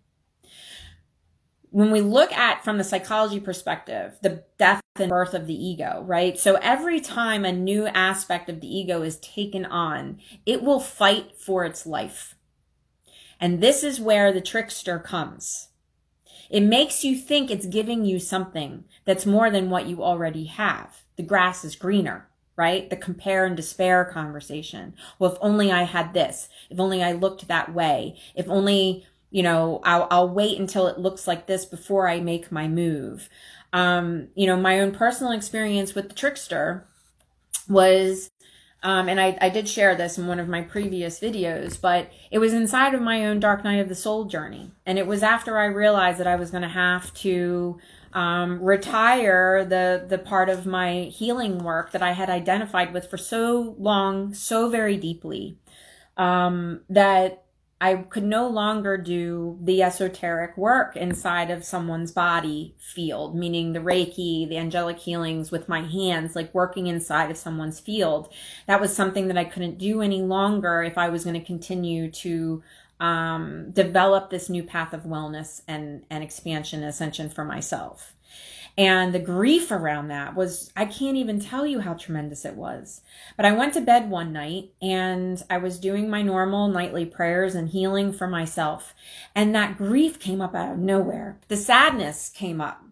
[1.74, 6.04] When we look at from the psychology perspective, the death and birth of the ego,
[6.06, 6.38] right?
[6.38, 11.36] So every time a new aspect of the ego is taken on, it will fight
[11.36, 12.36] for its life.
[13.40, 15.70] And this is where the trickster comes.
[16.48, 21.02] It makes you think it's giving you something that's more than what you already have.
[21.16, 22.88] The grass is greener, right?
[22.88, 24.94] The compare and despair conversation.
[25.18, 29.42] Well, if only I had this, if only I looked that way, if only, you
[29.42, 33.28] know, I'll, I'll wait until it looks like this before I make my move.
[33.72, 36.86] Um, you know, my own personal experience with the trickster
[37.68, 38.30] was
[38.84, 42.38] um, and I, I did share this in one of my previous videos, but it
[42.38, 44.70] was inside of my own Dark Night of the Soul journey.
[44.86, 47.80] And it was after I realized that I was going to have to
[48.12, 53.16] um, retire the, the part of my healing work that I had identified with for
[53.16, 55.56] so long, so very deeply,
[56.18, 57.43] um, that
[57.80, 63.80] I could no longer do the esoteric work inside of someone's body field, meaning the
[63.80, 68.32] Reiki, the angelic healings with my hands, like working inside of someone's field.
[68.66, 72.10] That was something that I couldn't do any longer if I was going to continue
[72.12, 72.62] to
[73.00, 78.13] um, develop this new path of wellness and, and expansion ascension for myself.
[78.76, 83.02] And the grief around that was, I can't even tell you how tremendous it was.
[83.36, 87.54] But I went to bed one night and I was doing my normal nightly prayers
[87.54, 88.92] and healing for myself.
[89.34, 91.38] And that grief came up out of nowhere.
[91.46, 92.82] The sadness came up.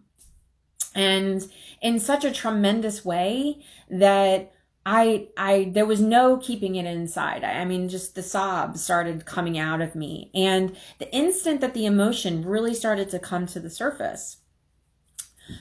[0.95, 1.45] And
[1.81, 4.53] in such a tremendous way that
[4.85, 7.43] I, I, there was no keeping it inside.
[7.43, 10.29] I, I, mean, just the sobs started coming out of me.
[10.35, 14.37] And the instant that the emotion really started to come to the surface,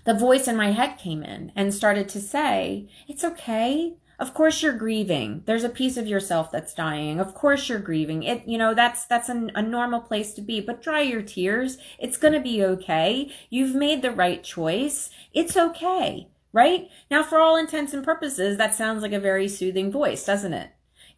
[0.05, 3.95] the voice in my head came in and started to say, It's okay.
[4.19, 5.43] Of course you're grieving.
[5.47, 7.19] There's a piece of yourself that's dying.
[7.19, 8.23] Of course you're grieving.
[8.23, 11.77] It, you know, that's, that's an, a normal place to be, but dry your tears.
[11.99, 13.33] It's going to be okay.
[13.51, 15.11] You've made the right choice.
[15.35, 16.29] It's okay.
[16.53, 16.89] Right?
[17.11, 20.71] Now, for all intents and purposes, that sounds like a very soothing voice, doesn't it?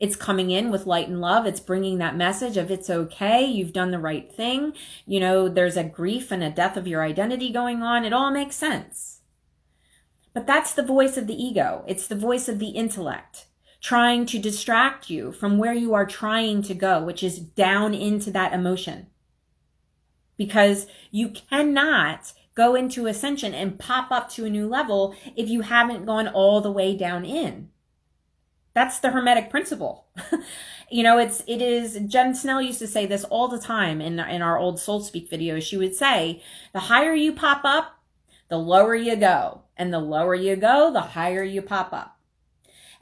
[0.05, 1.46] It's coming in with light and love.
[1.46, 3.42] It's bringing that message of it's okay.
[3.42, 4.74] You've done the right thing.
[5.07, 8.05] You know, there's a grief and a death of your identity going on.
[8.05, 9.22] It all makes sense.
[10.34, 11.86] But that's the voice of the ego.
[11.88, 13.46] It's the voice of the intellect
[13.80, 18.30] trying to distract you from where you are trying to go, which is down into
[18.30, 19.07] that emotion.
[20.36, 25.62] Because you cannot go into ascension and pop up to a new level if you
[25.62, 27.70] haven't gone all the way down in.
[28.75, 30.07] That's the hermetic principle.
[30.91, 34.18] you know, it's, it is, Jen Snell used to say this all the time in,
[34.18, 35.62] in our old Soul Speak videos.
[35.62, 38.01] She would say, the higher you pop up,
[38.49, 39.62] the lower you go.
[39.77, 42.14] And the lower you go, the higher you pop up.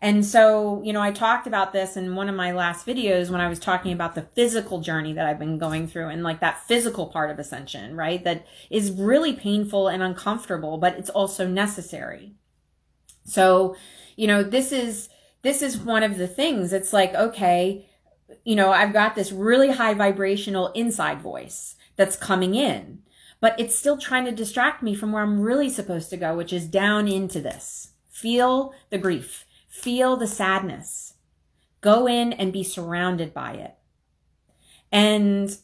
[0.03, 3.41] And so, you know, I talked about this in one of my last videos when
[3.41, 6.67] I was talking about the physical journey that I've been going through and like that
[6.67, 8.23] physical part of ascension, right?
[8.25, 12.33] That is really painful and uncomfortable, but it's also necessary.
[13.25, 13.77] So,
[14.17, 15.09] you know, this is,
[15.43, 16.73] this is one of the things.
[16.73, 17.89] It's like, okay,
[18.45, 23.03] you know, I've got this really high vibrational inside voice that's coming in,
[23.41, 26.53] but it's still trying to distract me from where I'm really supposed to go, which
[26.53, 27.93] is down into this.
[28.09, 31.15] Feel the grief, feel the sadness,
[31.81, 33.75] go in and be surrounded by it.
[34.91, 35.57] And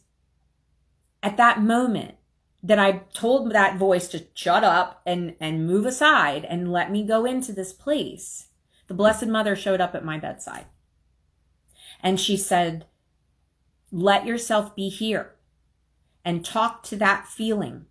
[1.23, 2.15] at that moment,
[2.63, 7.05] that I told that voice to shut up and, and move aside and let me
[7.05, 8.48] go into this place
[8.89, 10.67] the Blessed Mother showed up at my bedside.
[12.03, 12.87] And she said,
[13.91, 15.35] let yourself be here
[16.25, 17.87] and talk to that feeling.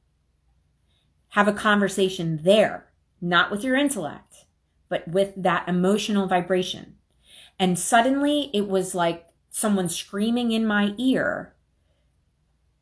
[1.29, 2.87] Have a conversation there,
[3.19, 4.45] not with your intellect,
[4.89, 6.95] but with that emotional vibration.
[7.59, 11.55] And suddenly it was like someone screaming in my ear.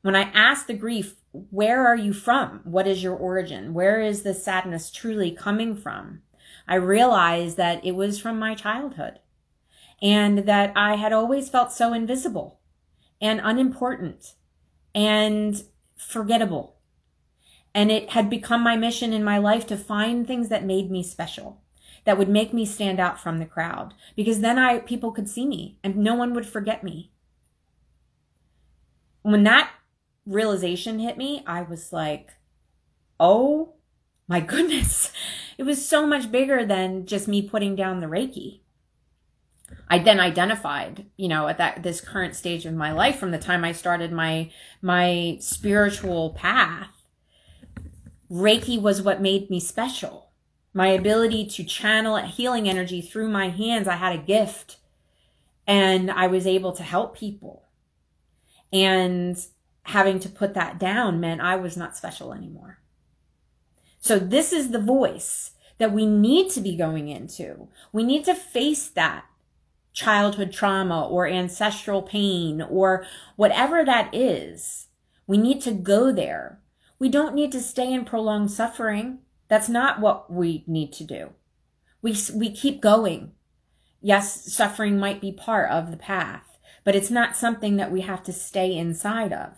[0.02, 2.62] When I asked the grief, where are you from?
[2.64, 3.74] What is your origin?
[3.74, 6.22] Where is the sadness truly coming from?
[6.68, 9.20] I realized that it was from my childhood
[10.02, 12.60] and that I had always felt so invisible
[13.22, 14.34] and unimportant
[14.94, 15.64] and
[15.98, 16.78] forgettable
[17.74, 21.04] And it had become my mission in my life to find things that made me
[21.04, 21.62] special,
[22.06, 25.46] that would make me stand out from the crowd, because then I, people could see
[25.46, 27.12] me and no one would forget me.
[29.24, 29.72] When that
[30.26, 32.34] realization hit me, I was like,
[33.20, 33.75] oh
[34.28, 35.12] my goodness.
[35.58, 38.60] It was so much bigger than just me putting down the Reiki.
[39.88, 43.38] I then identified, you know, at that this current stage of my life from the
[43.38, 44.52] time I started my
[44.82, 46.90] my spiritual path,
[48.30, 50.32] Reiki was what made me special.
[50.74, 54.76] My ability to channel healing energy through my hands, I had a gift
[55.66, 57.64] and I was able to help people.
[58.74, 59.38] And
[59.84, 62.80] having to put that down meant I was not special anymore.
[64.06, 67.70] So this is the voice that we need to be going into.
[67.92, 69.26] We need to face that
[69.94, 73.04] childhood trauma or ancestral pain or
[73.36, 74.90] whatever that is.
[75.26, 76.60] We need to go there.
[77.00, 79.22] We don't need to stay in prolonged suffering.
[79.48, 81.30] That's not what we need to do.
[82.04, 83.32] We, we keep going.
[84.04, 88.22] Yes, suffering might be part of the path, but it's not something that we have
[88.26, 89.54] to stay inside of.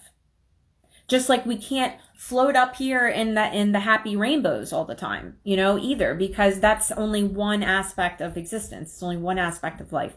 [1.08, 4.96] Just like we can't float up here in the in the happy rainbows all the
[4.96, 8.94] time, you know, either because that's only one aspect of existence.
[8.94, 10.16] It's only one aspect of life.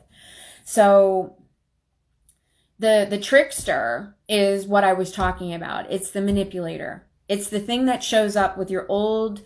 [0.65, 1.37] So
[2.79, 5.93] the the trickster is what I was talking about.
[5.93, 7.07] It's the manipulator.
[7.29, 9.43] It's the thing that shows up with your old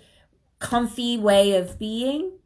[0.61, 2.39] comfy way of being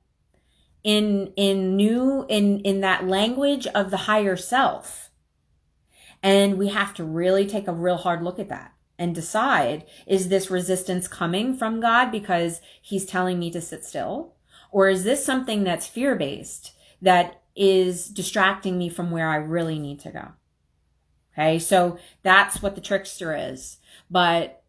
[0.83, 5.11] in in new in in that language of the higher self.
[6.23, 10.29] And we have to really take a real hard look at that and decide is
[10.29, 14.35] this resistance coming from God because he's telling me to sit still?
[14.71, 19.79] Or is this something that's fear based that is distracting me from where I really
[19.79, 20.29] need to go?
[21.33, 23.79] Okay, so that's what the trickster is.
[24.11, 24.63] But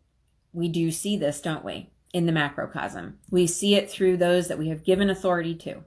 [0.53, 3.17] we do see this, don't we, in the macrocosm?
[3.31, 5.83] We see it through those that we have given authority to.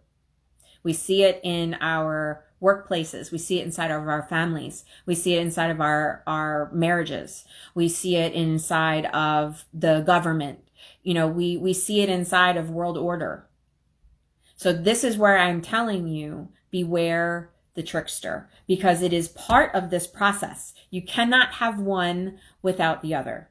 [0.82, 3.32] We see it in our workplaces.
[3.32, 4.84] We see it inside of our families.
[5.04, 7.44] We see it inside of our, our marriages.
[7.74, 10.60] We see it inside of the government.
[11.02, 13.48] You know, we, we see it inside of world order.
[14.54, 19.90] So this is where I'm telling you, beware the trickster because it is part of
[19.90, 20.72] this process.
[20.90, 23.48] You cannot have one without the other.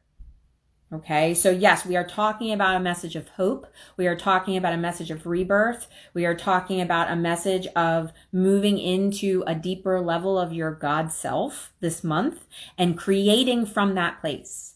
[0.94, 1.34] Okay.
[1.34, 3.66] So yes, we are talking about a message of hope.
[3.96, 5.88] We are talking about a message of rebirth.
[6.14, 11.10] We are talking about a message of moving into a deeper level of your God
[11.10, 12.46] self this month
[12.78, 14.76] and creating from that place.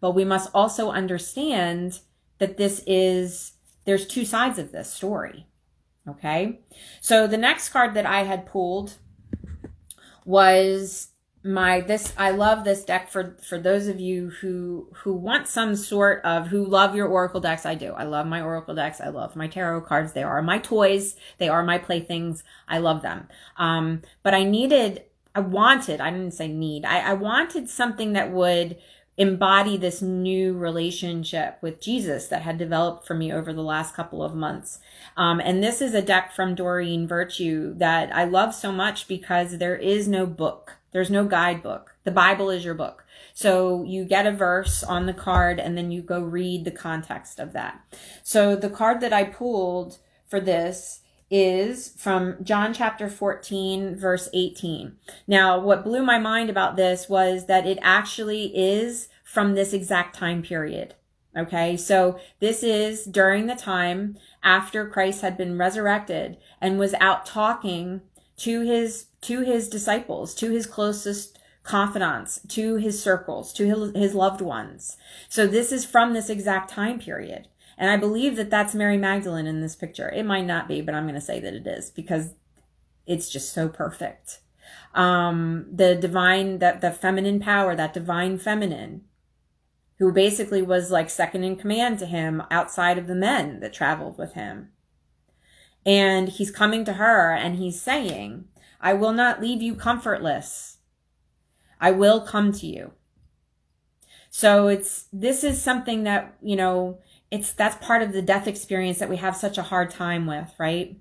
[0.00, 2.00] But we must also understand
[2.38, 3.52] that this is,
[3.84, 5.46] there's two sides of this story.
[6.08, 6.60] Okay.
[7.02, 8.94] So the next card that I had pulled
[10.24, 11.08] was
[11.42, 15.74] my this I love this deck for for those of you who who want some
[15.74, 17.92] sort of who love your oracle decks I do.
[17.92, 19.00] I love my oracle decks.
[19.00, 20.12] I love my tarot cards.
[20.12, 21.16] They are my toys.
[21.38, 22.44] They are my playthings.
[22.68, 23.28] I love them.
[23.56, 26.84] Um but I needed I wanted, I didn't say need.
[26.84, 28.76] I I wanted something that would
[29.16, 34.22] embody this new relationship with Jesus that had developed for me over the last couple
[34.22, 34.78] of months.
[35.16, 39.58] Um, and this is a deck from Doreen Virtue that I love so much because
[39.58, 41.94] there is no book there's no guidebook.
[42.04, 43.04] The Bible is your book.
[43.34, 47.38] So you get a verse on the card and then you go read the context
[47.38, 47.80] of that.
[48.22, 54.96] So the card that I pulled for this is from John chapter 14 verse 18.
[55.28, 60.16] Now, what blew my mind about this was that it actually is from this exact
[60.16, 60.94] time period.
[61.36, 61.76] Okay.
[61.76, 68.00] So this is during the time after Christ had been resurrected and was out talking
[68.40, 74.14] to his to his disciples, to his closest confidants, to his circles, to his, his
[74.14, 74.96] loved ones.
[75.28, 77.48] So this is from this exact time period.
[77.76, 80.08] And I believe that that's Mary Magdalene in this picture.
[80.10, 82.34] It might not be, but I'm going to say that it is because
[83.06, 84.40] it's just so perfect.
[84.94, 89.02] Um, the divine, that the feminine power, that divine feminine,
[89.98, 94.16] who basically was like second in command to him outside of the men that traveled
[94.16, 94.70] with him.
[95.86, 98.44] And he's coming to her and he's saying,
[98.80, 100.78] I will not leave you comfortless.
[101.80, 102.92] I will come to you.
[104.30, 106.98] So it's, this is something that, you know,
[107.30, 110.52] it's, that's part of the death experience that we have such a hard time with,
[110.58, 110.96] right?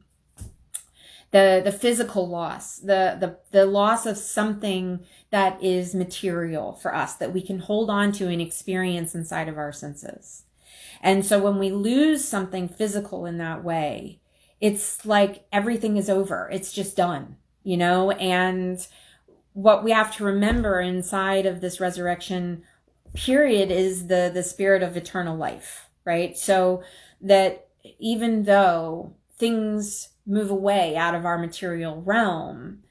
[1.32, 7.14] The, the physical loss, the, the, the loss of something that is material for us
[7.16, 10.44] that we can hold on to and experience inside of our senses.
[11.02, 14.20] And so when we lose something physical in that way,
[14.62, 16.50] it's like everything is over.
[16.52, 18.12] It's just done, you know?
[18.12, 18.86] And
[19.54, 22.64] what we have to remember inside of this resurrection
[23.14, 26.38] period is the the spirit of eternal life, right?
[26.38, 26.84] So
[27.22, 27.68] that
[28.00, 32.84] even though things move away out of our material realm,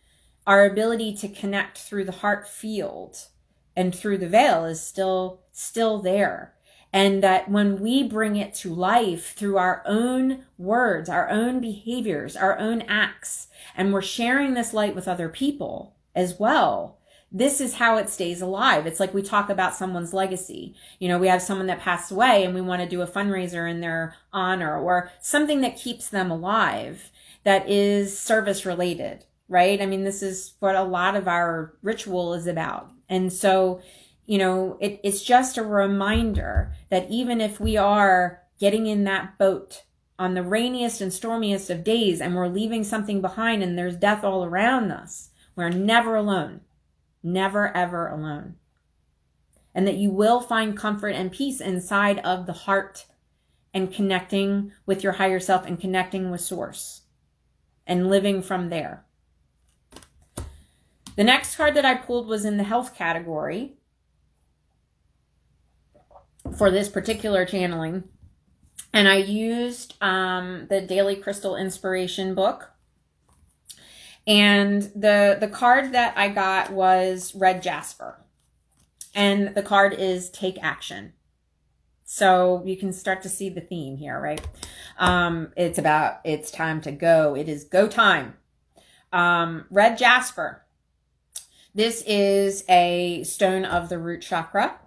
[0.47, 3.29] our ability to connect through the heart field
[3.77, 6.55] and through the veil is still still there
[6.93, 12.37] and that when we bring it to life through our own words, our own behaviors,
[12.37, 16.99] our own acts, and we're sharing this light with other people as well,
[17.31, 18.87] this is how it stays alive.
[18.87, 20.75] It's like we talk about someone's legacy.
[20.99, 23.71] You know, we have someone that passed away and we want to do a fundraiser
[23.71, 27.11] in their honor or something that keeps them alive
[27.45, 29.81] that is service related, right?
[29.81, 32.91] I mean, this is what a lot of our ritual is about.
[33.11, 33.81] And so,
[34.29, 39.37] you know, it, it's just a reminder that even if we are getting in that
[39.39, 39.83] boat
[40.21, 44.23] on the rainiest and stormiest of days and we're leaving something behind and there's death
[44.23, 46.61] all around us, we're never alone
[47.23, 48.57] never ever alone.
[49.75, 53.07] And that you will find comfort and peace inside of the heart
[53.73, 57.03] and connecting with your higher self and connecting with source
[57.87, 59.05] and living from there.
[61.17, 63.75] The next card that I pulled was in the health category
[66.57, 68.05] for this particular channeling.
[68.93, 72.73] And I used um, the Daily Crystal Inspiration book
[74.29, 78.23] and the the card that I got was red jasper.
[79.15, 81.15] And the card is take action.
[82.05, 84.47] So you can start to see the theme here, right?
[84.99, 87.35] Um, it's about it's time to go.
[87.35, 88.37] It is go time.
[89.13, 90.65] Um, red jasper.
[91.75, 94.79] This is a stone of the root chakra.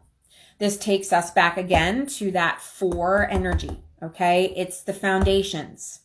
[0.61, 3.81] This takes us back again to that four energy.
[4.03, 4.53] Okay.
[4.55, 6.01] It's the foundations.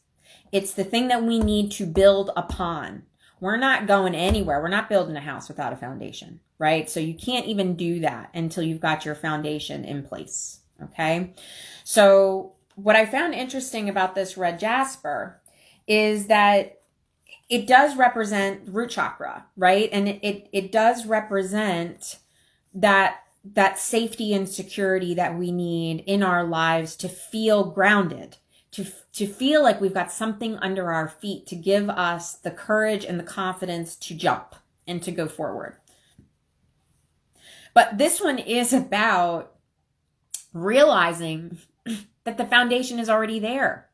[0.50, 3.02] It's the thing that we need to build upon.
[3.38, 4.62] We're not going anywhere.
[4.62, 6.88] We're not building a house without a foundation, right?
[6.88, 10.60] So you can't even do that until you've got your foundation in place.
[10.82, 11.34] Okay.
[11.84, 15.38] So what I found interesting about this red jasper
[15.86, 16.80] is that
[17.50, 19.90] it does represent root chakra, right?
[19.92, 22.20] And it, it, it does represent
[22.72, 23.18] that
[23.54, 28.36] that safety and security that we need in our lives to feel grounded
[28.76, 33.06] to, to feel like we've got something under our feet to give us the courage
[33.06, 34.54] and the confidence to jump
[34.86, 35.76] and to go forward.
[37.72, 39.54] But this one is about
[40.52, 41.56] realizing
[42.24, 43.88] that the foundation is already there.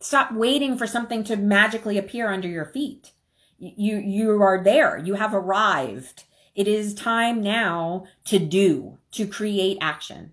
[0.00, 3.12] Stop waiting for something to magically appear under your feet.
[3.58, 4.96] You, you are there.
[4.96, 6.24] You have arrived.
[6.56, 10.32] It is time now to do, to create action.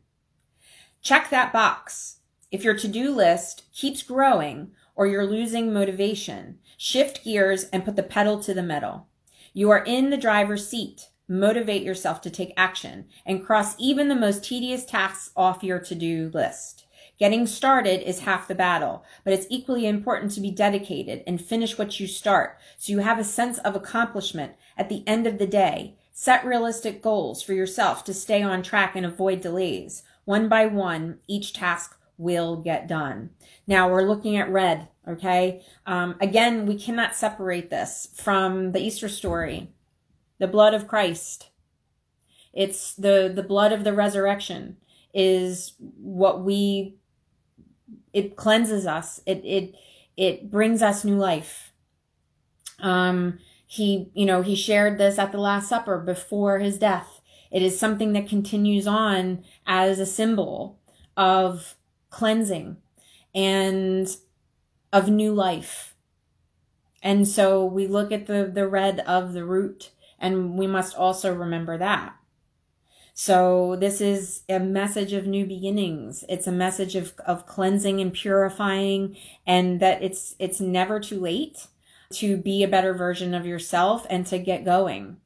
[1.02, 2.20] Check that box.
[2.50, 7.98] If your to do list keeps growing or you're losing motivation, shift gears and put
[7.98, 9.08] the pedal to the metal.
[9.52, 11.10] You are in the driver's seat.
[11.28, 15.94] Motivate yourself to take action and cross even the most tedious tasks off your to
[15.94, 16.86] do list.
[17.20, 21.78] Getting started is half the battle, but it's equally important to be dedicated and finish
[21.78, 25.48] what you start so you have a sense of accomplishment at the end of the
[25.48, 25.98] day.
[26.16, 30.04] Set realistic goals for yourself to stay on track and avoid delays.
[30.26, 33.32] One by one, each task will get done.
[33.66, 35.64] Now we're looking at red, okay?
[35.88, 39.72] Um, again, we cannot separate this from the Easter story,
[40.38, 41.50] the blood of Christ.
[42.54, 44.78] It's the, the blood of the resurrection
[45.16, 46.96] is what we,
[48.14, 49.20] it cleanses us.
[49.26, 49.76] It, it,
[50.16, 51.74] it brings us new life.
[52.80, 53.40] Um,
[53.74, 57.22] he, you know, he shared this at the Last Supper before his death.
[57.50, 60.80] It is something that continues on as a symbol
[61.18, 61.74] of
[62.12, 62.78] cleansing
[63.34, 64.16] and
[64.92, 65.96] of new life.
[67.02, 71.34] And so we look at the, the red of the root and we must also
[71.34, 72.14] remember that.
[73.16, 76.24] So this is a message of new beginnings.
[76.30, 79.18] It's a message of, of cleansing and purifying
[79.48, 81.66] and that it's, it's never too late
[82.14, 85.18] to be a better version of yourself and to get going.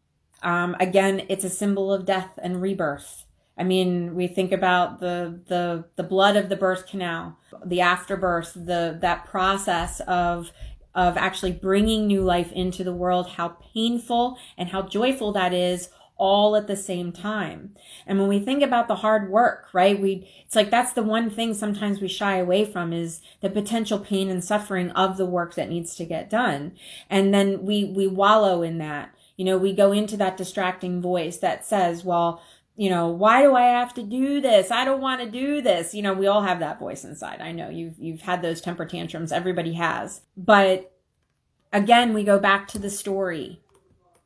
[0.44, 3.26] Um, again, it's a symbol of death and rebirth.
[3.58, 8.54] I mean, we think about the the the blood of the birth canal, the afterbirth,
[8.54, 10.52] the that process of
[10.94, 15.90] of actually bringing new life into the world, how painful and how joyful that is
[16.18, 17.74] all at the same time.
[18.06, 20.00] And when we think about the hard work, right?
[20.00, 24.00] We it's like that's the one thing sometimes we shy away from is the potential
[24.00, 26.74] pain and suffering of the work that needs to get done.
[27.10, 29.14] And then we we wallow in that.
[29.36, 32.42] You know, we go into that distracting voice that says, well,
[32.76, 34.72] you know, why do I have to do this?
[34.72, 35.94] I don't want to do this.
[35.94, 37.42] You know, we all have that voice inside.
[37.42, 39.32] I know you've you've had those temper tantrums.
[39.32, 40.22] Everybody has.
[40.36, 40.92] But
[41.72, 43.62] again, we go back to the story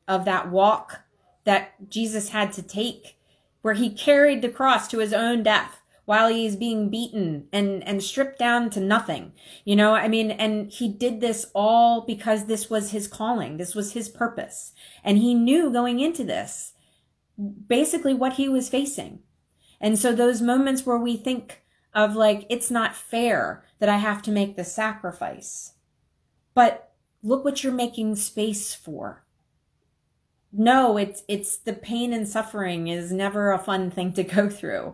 [0.07, 1.00] of that walk
[1.43, 3.17] that Jesus had to take
[3.61, 8.03] where he carried the cross to his own death while he's being beaten and and
[8.03, 9.33] stripped down to nothing.
[9.65, 13.57] You know i mean and he did this all because this was his calling.
[13.57, 14.73] This was his purpose.
[15.03, 16.73] And he knew going into this
[17.67, 19.19] basically what he was facing.
[19.79, 21.61] And so those moments where we think
[21.93, 25.73] of like it's not fair that i have to make the sacrifice
[26.53, 29.20] but look what you're making space for
[30.53, 34.93] no it's it's the pain and suffering is never a fun thing to go through.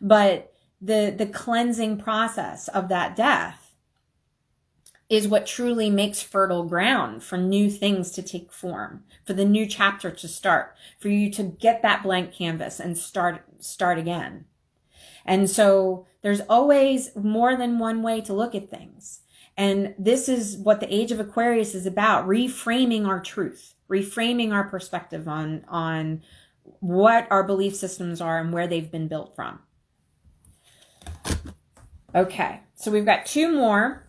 [0.00, 3.68] But the the cleansing process of that death
[5.08, 9.66] is what truly makes fertile ground for new things to take form for the new
[9.66, 14.44] chapter to start for you to get that blank canvas and start start again.
[15.24, 19.20] And so there's always more than one way to look at things.
[19.56, 24.64] And this is what the age of aquarius is about reframing our truth reframing our
[24.64, 26.22] perspective on on
[26.80, 29.60] what our belief systems are and where they've been built from.
[32.14, 34.04] Okay, so we've got two more.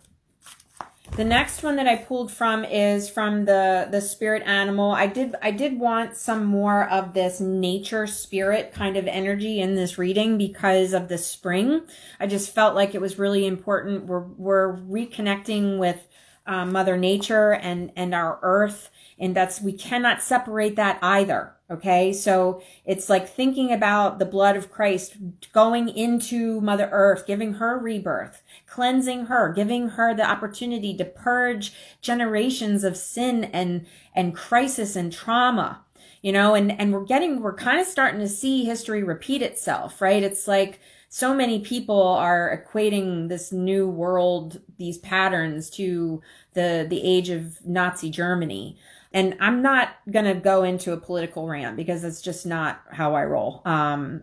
[1.16, 4.92] The next one that I pulled from is from the the spirit animal.
[4.92, 9.74] I did I did want some more of this nature spirit kind of energy in
[9.74, 11.82] this reading because of the spring.
[12.20, 14.06] I just felt like it was really important.
[14.06, 16.06] We're we're reconnecting with
[16.46, 18.90] um, Mother Nature and and our Earth
[19.20, 21.54] and that's, we cannot separate that either.
[21.70, 22.12] Okay.
[22.12, 25.16] So it's like thinking about the blood of Christ
[25.52, 31.72] going into Mother Earth, giving her rebirth, cleansing her, giving her the opportunity to purge
[32.00, 35.84] generations of sin and, and crisis and trauma
[36.22, 40.00] you know and and we're getting we're kind of starting to see history repeat itself
[40.00, 46.20] right it's like so many people are equating this new world these patterns to
[46.54, 48.76] the the age of nazi germany
[49.12, 53.14] and I'm not going to go into a political rant because it's just not how
[53.14, 53.62] I roll.
[53.64, 54.22] Um,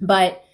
[0.00, 0.44] but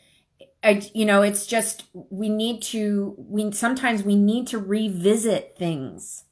[0.62, 6.24] I, you know, it's just, we need to, we, sometimes we need to revisit things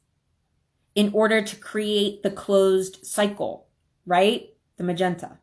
[0.93, 3.67] in order to create the closed cycle,
[4.05, 4.49] right?
[4.77, 5.39] The magenta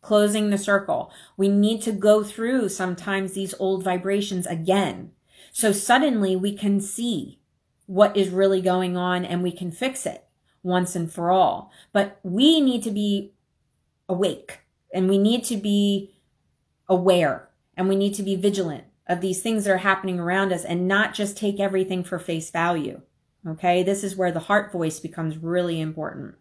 [0.00, 1.12] closing the circle.
[1.36, 5.12] We need to go through sometimes these old vibrations again.
[5.52, 7.40] So suddenly we can see
[7.86, 10.24] what is really going on and we can fix it
[10.68, 11.72] once and for all.
[11.92, 13.32] But we need to be
[14.08, 14.60] awake
[14.92, 16.14] and we need to be
[16.88, 20.64] aware and we need to be vigilant of these things that are happening around us
[20.64, 23.00] and not just take everything for face value.
[23.46, 23.82] Okay.
[23.82, 26.34] This is where the heart voice becomes really important.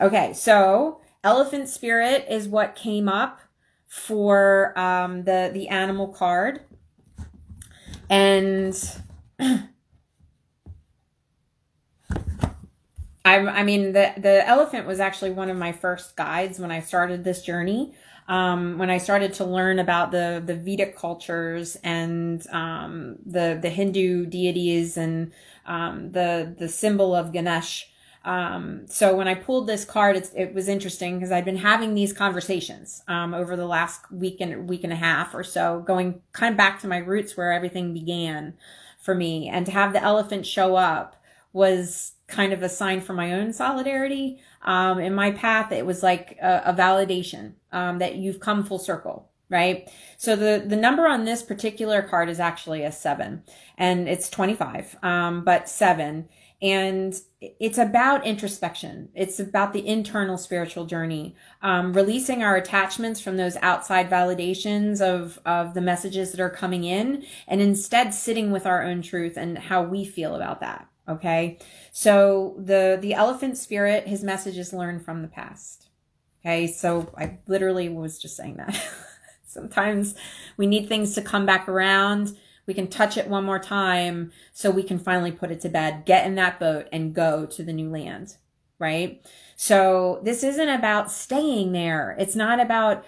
[0.00, 0.32] Okay.
[0.32, 3.40] So elephant spirit is what came up
[3.86, 6.60] for um, the, the animal card.
[8.08, 8.74] And
[13.24, 16.80] I, I mean, the, the elephant was actually one of my first guides when I
[16.80, 17.94] started this journey.
[18.28, 23.70] Um, when I started to learn about the, the Vedic cultures and um, the, the
[23.70, 25.32] Hindu deities and
[25.66, 27.90] um, the, the symbol of Ganesh.
[28.24, 32.12] Um, so when I pulled this card, it was interesting because I'd been having these
[32.12, 36.52] conversations um, over the last week and week and a half or so, going kind
[36.52, 38.54] of back to my roots where everything began
[39.00, 39.48] for me.
[39.48, 41.16] And to have the elephant show up
[41.52, 44.40] was kind of a sign for my own solidarity.
[44.62, 48.78] Um, in my path, it was like a, a validation um, that you've come full
[48.78, 49.90] circle right?
[50.16, 53.42] So the, the number on this particular card is actually a seven
[53.76, 56.28] and it's 25, um, but seven.
[56.62, 59.08] And it's about introspection.
[59.14, 65.40] It's about the internal spiritual journey, um, releasing our attachments from those outside validations of,
[65.46, 69.56] of the messages that are coming in and instead sitting with our own truth and
[69.56, 70.89] how we feel about that.
[71.10, 71.58] Okay.
[71.92, 75.88] So the, the elephant spirit, his message is learn from the past.
[76.40, 76.66] Okay.
[76.68, 78.80] So I literally was just saying that.
[79.46, 80.14] Sometimes
[80.56, 82.36] we need things to come back around.
[82.66, 86.04] We can touch it one more time so we can finally put it to bed,
[86.06, 88.36] get in that boat and go to the new land.
[88.78, 89.26] Right.
[89.56, 92.16] So this isn't about staying there.
[92.18, 93.04] It's not about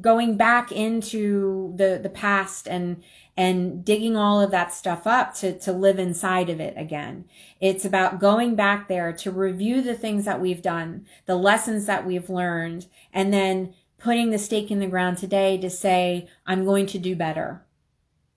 [0.00, 3.02] going back into the, the past and,
[3.40, 7.24] and digging all of that stuff up to, to live inside of it again.
[7.58, 12.06] It's about going back there to review the things that we've done, the lessons that
[12.06, 12.84] we've learned,
[13.14, 17.16] and then putting the stake in the ground today to say, I'm going to do
[17.16, 17.64] better.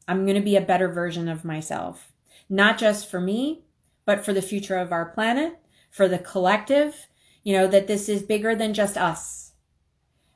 [0.07, 2.13] I'm going to be a better version of myself,
[2.47, 3.65] not just for me,
[4.05, 5.59] but for the future of our planet,
[5.91, 7.07] for the collective,
[7.43, 9.51] you know, that this is bigger than just us.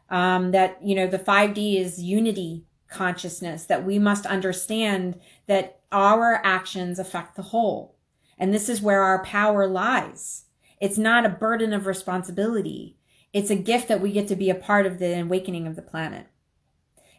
[0.09, 6.41] Um, that, you know, the 5D is unity consciousness that we must understand that our
[6.43, 7.95] actions affect the whole.
[8.37, 10.45] And this is where our power lies.
[10.79, 12.95] It's not a burden of responsibility.
[13.33, 15.81] It's a gift that we get to be a part of the awakening of the
[15.81, 16.27] planet.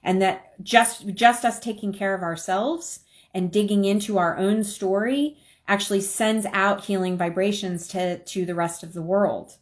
[0.03, 3.01] and that just just us taking care of ourselves
[3.35, 8.83] and digging into our own story actually sends out healing vibrations to to the rest
[8.83, 9.57] of the world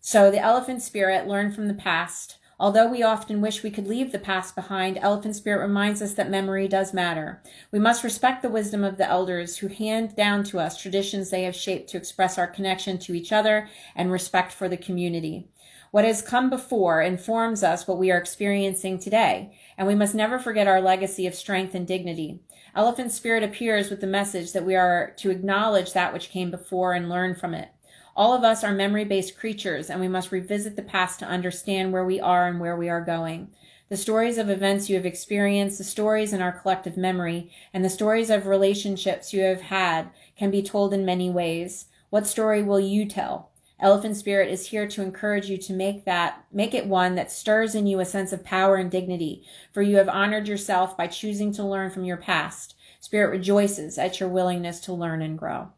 [0.00, 4.12] so the elephant spirit learned from the past Although we often wish we could leave
[4.12, 7.42] the past behind, Elephant Spirit reminds us that memory does matter.
[7.72, 11.42] We must respect the wisdom of the elders who hand down to us traditions they
[11.42, 15.48] have shaped to express our connection to each other and respect for the community.
[15.90, 20.38] What has come before informs us what we are experiencing today, and we must never
[20.40, 22.40] forget our legacy of strength and dignity.
[22.74, 26.94] Elephant Spirit appears with the message that we are to acknowledge that which came before
[26.94, 27.68] and learn from it.
[28.16, 31.92] All of us are memory based creatures, and we must revisit the past to understand
[31.92, 33.48] where we are and where we are going.
[33.88, 37.90] The stories of events you have experienced, the stories in our collective memory, and the
[37.90, 41.86] stories of relationships you have had can be told in many ways.
[42.10, 43.50] What story will you tell?
[43.80, 47.74] Elephant Spirit is here to encourage you to make that, make it one that stirs
[47.74, 49.42] in you a sense of power and dignity,
[49.72, 52.76] for you have honored yourself by choosing to learn from your past.
[53.00, 55.68] Spirit rejoices at your willingness to learn and grow.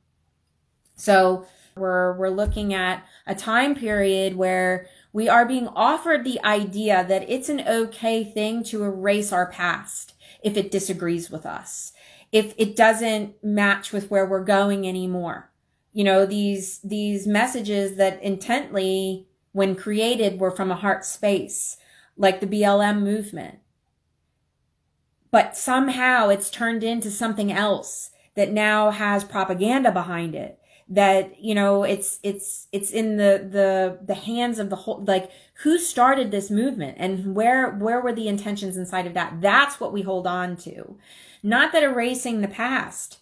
[0.94, 7.04] So we're, we're looking at a time period where we are being offered the idea
[7.08, 11.92] that it's an okay thing to erase our past if it disagrees with us,
[12.32, 15.50] if it doesn't match with where we're going anymore
[15.96, 21.78] you know, these, these messages that intently, when created, were from a heart space,
[22.18, 23.60] like the BLM movement.
[25.30, 31.54] But somehow it's turned into something else that now has propaganda behind it that you
[31.54, 35.30] know it's it's it's in the the the hands of the whole like
[35.62, 39.92] who started this movement and where where were the intentions inside of that that's what
[39.92, 40.96] we hold on to
[41.42, 43.18] not that erasing the past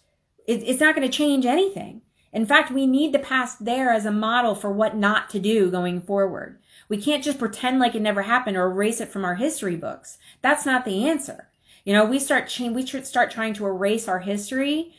[0.47, 2.01] it, it's not going to change anything
[2.35, 5.71] in fact, we need the past there as a model for what not to do
[5.71, 6.59] going forward.
[6.89, 10.17] We can't just pretend like it never happened or erase it from our history books.
[10.41, 11.47] That's not the answer.
[11.85, 14.93] You know, we start cha- we start trying to erase our history,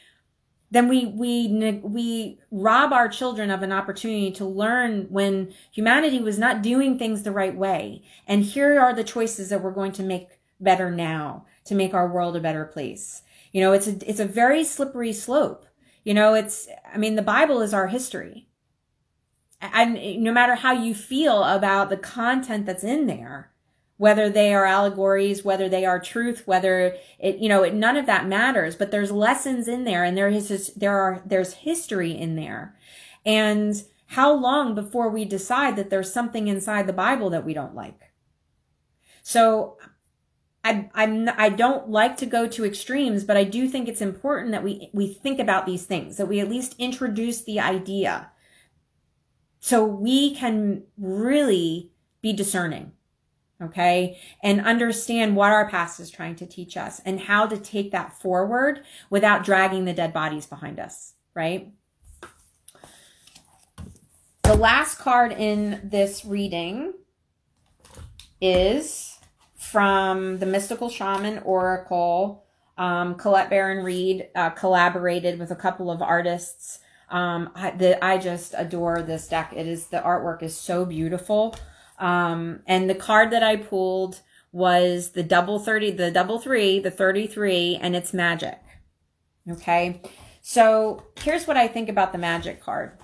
[0.71, 1.49] then we we
[1.83, 7.23] we rob our children of an opportunity to learn when humanity was not doing things
[7.23, 8.03] the right way.
[8.27, 12.09] And here are the choices that we're going to make better now to make our
[12.09, 13.23] world a better place.
[13.53, 15.67] You know, it's a it's a very slippery slope.
[16.07, 18.47] You know, it's, I mean, the Bible is our history.
[19.61, 23.51] And no matter how you feel about the content that's in there,
[23.99, 28.07] whether they are allegories, whether they are truth, whether it, you know, it, none of
[28.07, 32.37] that matters, but there's lessons in there and there is, there are, there's history in
[32.37, 32.77] there.
[33.25, 33.75] And
[34.09, 38.13] how long before we decide that there's something inside the Bible that we don't like?
[39.23, 39.79] So
[40.63, 44.53] I, I'm, I don't like to go to extremes, but I do think it's important
[44.53, 48.31] that we, we think about these things, that we at least introduce the idea
[49.59, 51.91] so we can really
[52.21, 52.93] be discerning.
[53.63, 54.19] Okay.
[54.43, 58.19] And understand what our past is trying to teach us and how to take that
[58.19, 61.15] forward without dragging the dead bodies behind us.
[61.35, 61.73] Right.
[64.43, 66.95] The last card in this reading
[68.41, 69.19] is
[69.57, 72.45] from the Mystical Shaman Oracle.
[72.79, 76.81] Um, Colette Baron Reid uh, collaborated with a couple of artists.
[77.09, 79.53] Um, I just adore this deck.
[79.57, 81.57] It is the artwork is so beautiful.
[81.99, 84.21] Um, and the card that I pulled
[84.53, 88.59] was the double 30, the double three, the 33, and it's magic.
[89.51, 90.01] Okay.
[90.43, 92.99] So here's what I think about the magic card.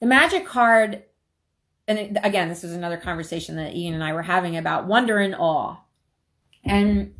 [0.00, 1.04] The magic card
[1.88, 5.34] and again, this is another conversation that Ian and I were having about wonder and
[5.34, 5.78] awe.
[6.64, 7.14] And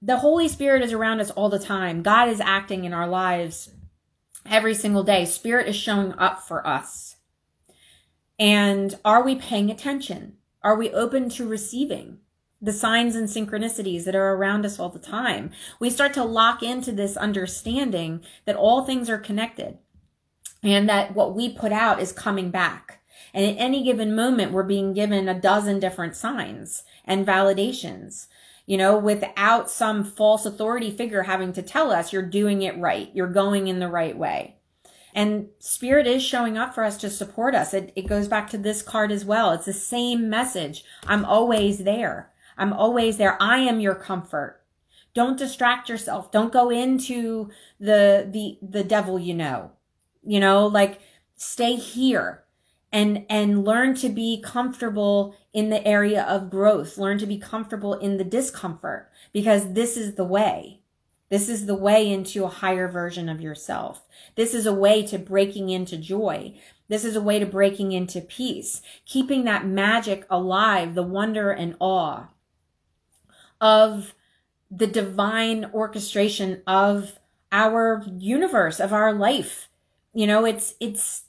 [0.00, 2.02] the Holy Spirit is around us all the time.
[2.02, 3.70] God is acting in our lives
[4.46, 5.24] every single day.
[5.24, 7.09] Spirit is showing up for us.
[8.40, 10.38] And are we paying attention?
[10.62, 12.20] Are we open to receiving
[12.60, 15.50] the signs and synchronicities that are around us all the time?
[15.78, 19.76] We start to lock into this understanding that all things are connected
[20.62, 23.02] and that what we put out is coming back.
[23.34, 28.28] And at any given moment, we're being given a dozen different signs and validations,
[28.64, 33.10] you know, without some false authority figure having to tell us you're doing it right.
[33.12, 34.56] You're going in the right way.
[35.14, 37.74] And spirit is showing up for us to support us.
[37.74, 39.52] It, it goes back to this card as well.
[39.52, 40.84] It's the same message.
[41.06, 42.30] I'm always there.
[42.56, 43.36] I'm always there.
[43.42, 44.62] I am your comfort.
[45.14, 46.30] Don't distract yourself.
[46.30, 47.50] Don't go into
[47.80, 49.72] the, the, the devil you know
[50.22, 51.00] you know, like
[51.36, 52.44] stay here
[52.92, 56.98] and, and learn to be comfortable in the area of growth.
[56.98, 60.79] Learn to be comfortable in the discomfort because this is the way.
[61.30, 64.02] This is the way into a higher version of yourself.
[64.34, 66.54] This is a way to breaking into joy.
[66.88, 71.76] This is a way to breaking into peace, keeping that magic alive, the wonder and
[71.78, 72.26] awe
[73.60, 74.14] of
[74.70, 77.18] the divine orchestration of
[77.52, 79.68] our universe, of our life.
[80.12, 81.26] You know, it's, it's,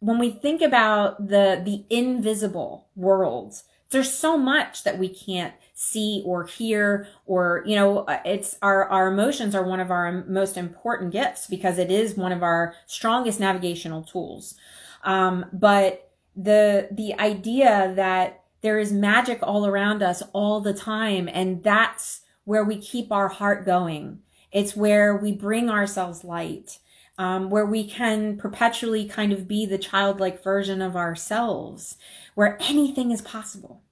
[0.00, 6.24] when we think about the, the invisible world, there's so much that we can't see
[6.26, 11.12] or hear or you know it's our our emotions are one of our most important
[11.12, 14.56] gifts because it is one of our strongest navigational tools.
[15.04, 21.28] Um, but the the idea that there is magic all around us all the time
[21.32, 24.18] and that's where we keep our heart going.
[24.50, 26.80] It's where we bring ourselves light
[27.18, 31.96] um, where we can perpetually kind of be the childlike version of ourselves
[32.34, 33.82] where anything is possible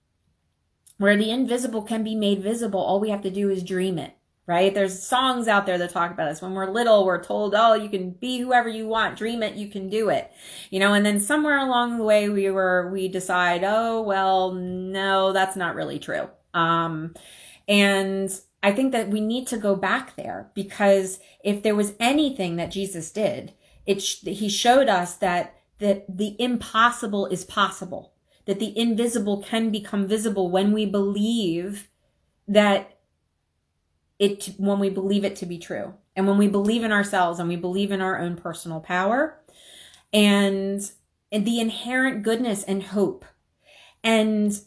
[0.98, 2.80] where the invisible can be made visible.
[2.80, 4.14] All we have to do is dream it,
[4.46, 4.72] right?
[4.72, 6.40] There's songs out there that talk about this.
[6.40, 9.68] When we're little, we're told, oh, you can be whoever you want, dream it, you
[9.68, 10.30] can do it,
[10.70, 15.32] you know, and then somewhere along the way we were, we decide, oh, well, no,
[15.32, 16.28] that's not really true.
[16.54, 17.14] Um,
[17.68, 18.30] and
[18.62, 22.70] I think that we need to go back there because if there was anything that
[22.70, 23.52] Jesus did,
[23.84, 28.12] it, he showed us that, that the impossible is possible
[28.46, 31.88] that the invisible can become visible when we believe
[32.48, 32.98] that
[34.18, 35.94] it, when we believe it to be true.
[36.14, 39.38] And when we believe in ourselves and we believe in our own personal power
[40.12, 40.80] and,
[41.30, 43.24] and the inherent goodness and hope.
[44.02, 44.58] And,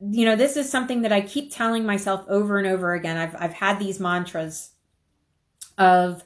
[0.00, 3.16] you know, this is something that I keep telling myself over and over again.
[3.16, 4.72] I've, I've had these mantras
[5.78, 6.24] of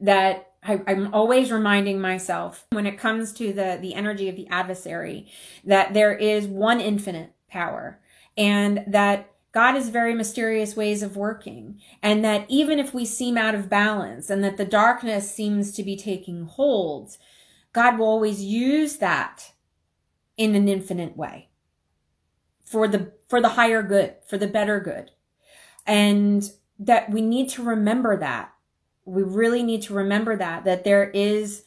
[0.00, 4.46] that I, am always reminding myself when it comes to the, the energy of the
[4.48, 5.30] adversary
[5.64, 8.00] that there is one infinite power
[8.36, 11.80] and that God has very mysterious ways of working.
[12.02, 15.82] And that even if we seem out of balance and that the darkness seems to
[15.82, 17.16] be taking hold,
[17.72, 19.52] God will always use that
[20.36, 21.50] in an infinite way
[22.64, 25.10] for the, for the higher good, for the better good.
[25.86, 28.51] And that we need to remember that
[29.04, 31.64] we really need to remember that, that there is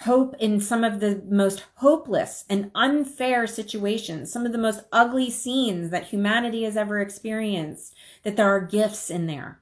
[0.00, 5.30] hope in some of the most hopeless and unfair situations, some of the most ugly
[5.30, 9.60] scenes that humanity has ever experienced, that there are gifts in there.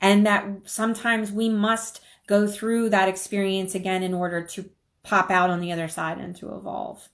[0.00, 4.70] And that sometimes we must go through that experience again in order to
[5.02, 7.08] pop out on the other side and to evolve.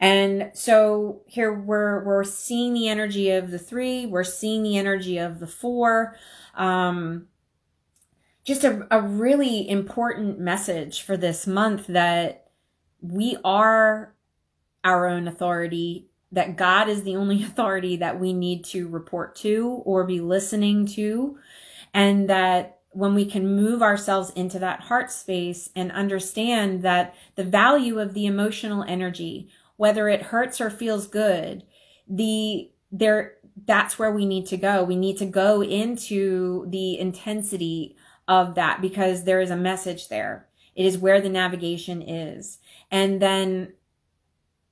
[0.00, 5.18] And so here we're, we're seeing the energy of the three, we're seeing the energy
[5.18, 6.16] of the four.
[6.54, 7.26] Um,
[8.48, 12.46] just a, a really important message for this month that
[13.02, 14.14] we are
[14.82, 19.82] our own authority, that God is the only authority that we need to report to
[19.84, 21.38] or be listening to,
[21.92, 27.44] and that when we can move ourselves into that heart space and understand that the
[27.44, 31.64] value of the emotional energy, whether it hurts or feels good,
[32.08, 33.34] the there
[33.66, 34.84] that's where we need to go.
[34.84, 37.94] We need to go into the intensity
[38.28, 40.46] of that because there is a message there.
[40.76, 42.58] It is where the navigation is.
[42.90, 43.72] And then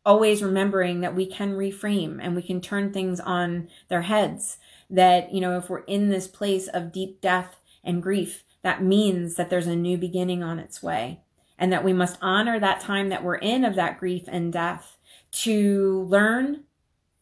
[0.04, 4.59] always remembering that we can reframe and we can turn things on their heads.
[4.88, 9.34] That, you know, if we're in this place of deep death and grief, that means
[9.34, 11.22] that there's a new beginning on its way.
[11.59, 14.98] And that we must honor that time that we're in of that grief and death
[15.32, 16.64] to learn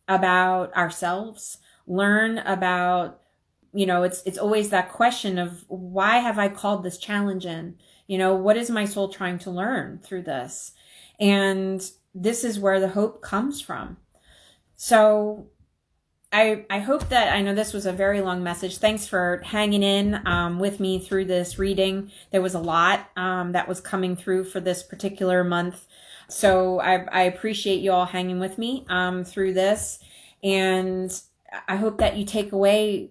[0.08, 3.20] about ourselves, learn about
[3.74, 7.76] you know, it's, it's always that question of why have I called this challenge in?
[8.06, 10.72] You know, what is my soul trying to learn through this?
[11.18, 13.96] And this is where the hope comes from.
[14.76, 15.48] So
[16.32, 18.78] I, I hope that I know this was a very long message.
[18.78, 22.10] Thanks for hanging in um, with me through this reading.
[22.30, 25.86] There was a lot um, that was coming through for this particular month.
[26.28, 29.98] So I, I appreciate you all hanging with me um, through this.
[30.42, 31.12] And
[31.68, 33.10] I hope that you take away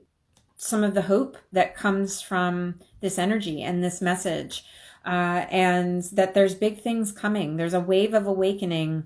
[0.63, 4.63] some of the hope that comes from this energy and this message.
[5.05, 7.57] Uh, and that there's big things coming.
[7.57, 9.05] There's a wave of awakening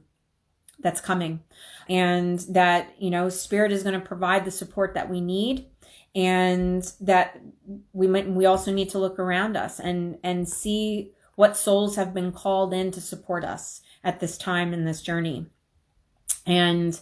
[0.79, 1.41] that's coming
[1.89, 5.65] and that, you know, spirit is going to provide the support that we need
[6.13, 7.41] and that
[7.93, 12.13] we might, we also need to look around us and, and see what souls have
[12.13, 15.47] been called in to support us at this time in this journey
[16.45, 17.01] and,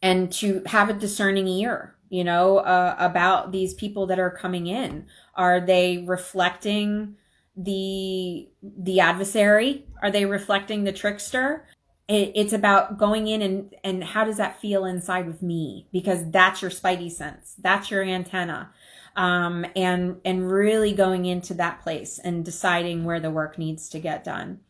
[0.00, 4.66] and to have a discerning ear you know, uh, about these people that are coming
[4.66, 5.06] in?
[5.34, 7.16] Are they reflecting
[7.56, 9.86] the the adversary?
[10.02, 11.66] Are they reflecting the trickster?
[12.08, 15.88] It, it's about going in and and how does that feel inside with me?
[15.92, 17.54] Because that's your spidey sense.
[17.58, 18.72] That's your antenna.
[19.16, 23.98] um, and and really going into that place and deciding where the work needs to
[24.00, 24.60] get done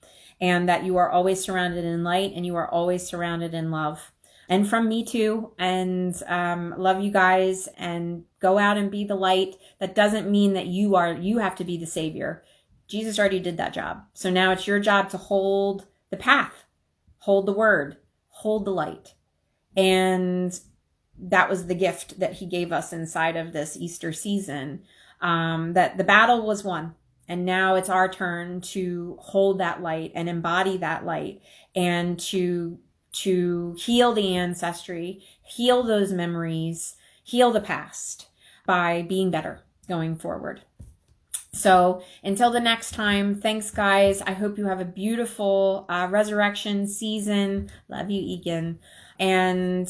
[0.40, 4.12] and that you are always surrounded in light and you are always surrounded in love
[4.48, 5.52] and from me too.
[5.58, 9.56] And um, love you guys and go out and be the light.
[9.80, 12.42] That doesn't mean that you are you have to be the savior.
[12.88, 14.04] Jesus already did that job.
[14.14, 16.64] So now it's your job to hold the path
[17.26, 17.96] hold the word
[18.28, 19.14] hold the light.
[19.76, 20.58] And
[21.18, 24.82] that was the gift that he gave us inside of this easter season
[25.20, 26.94] um, that the battle was won.
[27.28, 31.40] And now it's our turn to hold that light and embody that light
[31.74, 32.78] and to
[33.22, 38.28] to heal the ancestry, heal those memories, heal the past
[38.66, 40.62] by being better going forward.
[41.52, 44.20] So until the next time, thanks, guys.
[44.20, 47.70] I hope you have a beautiful uh, resurrection season.
[47.88, 48.78] Love you, Egan.
[49.18, 49.88] And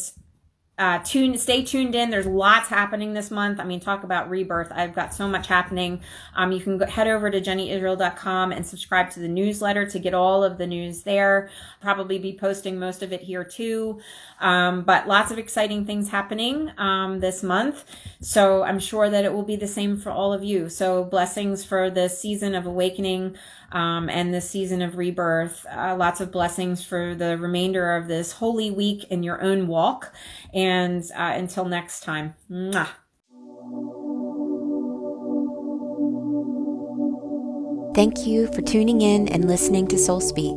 [0.79, 2.11] uh, tune, stay tuned in.
[2.11, 3.59] There's lots happening this month.
[3.59, 4.71] I mean, talk about rebirth.
[4.71, 6.03] I've got so much happening.
[6.35, 10.13] Um, you can go, head over to jennyisrael.com and subscribe to the newsletter to get
[10.13, 11.49] all of the news there.
[11.81, 14.01] Probably be posting most of it here too.
[14.39, 17.87] Um, but lots of exciting things happening, um, this month.
[18.21, 20.69] So I'm sure that it will be the same for all of you.
[20.69, 23.39] So blessings for the season of awakening
[23.77, 25.67] um, and this season of rebirth.
[25.71, 30.15] Uh, lots of blessings for the remainder of this holy week in your own walk.
[30.55, 32.89] And uh, until next time, mwah.
[37.95, 40.57] Thank you for tuning in and listening to Soul Speak.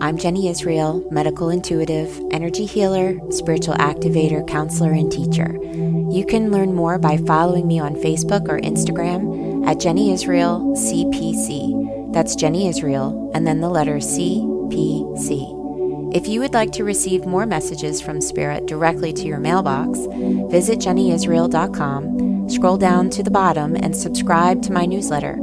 [0.00, 5.56] I'm Jenny Israel, medical intuitive, energy healer, spiritual activator, counselor, and teacher.
[5.62, 11.85] You can learn more by following me on Facebook or Instagram at Jenny Israel CPC.
[12.16, 16.16] That's Jenny Israel, and then the letter CPC.
[16.16, 19.98] If you would like to receive more messages from Spirit directly to your mailbox,
[20.50, 25.36] visit jennyisrael.com, scroll down to the bottom, and subscribe to my newsletter.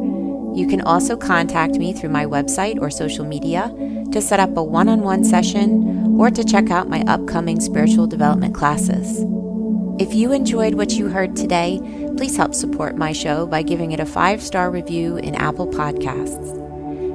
[0.55, 3.71] You can also contact me through my website or social media
[4.11, 8.07] to set up a one on one session or to check out my upcoming spiritual
[8.07, 9.23] development classes.
[9.99, 11.79] If you enjoyed what you heard today,
[12.17, 16.62] please help support my show by giving it a five star review in Apple Podcasts.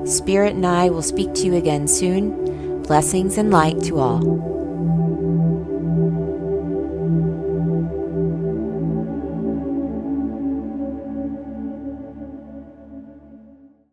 [0.09, 2.82] Spirit and I will speak to you again soon.
[2.82, 4.57] Blessings and light to all.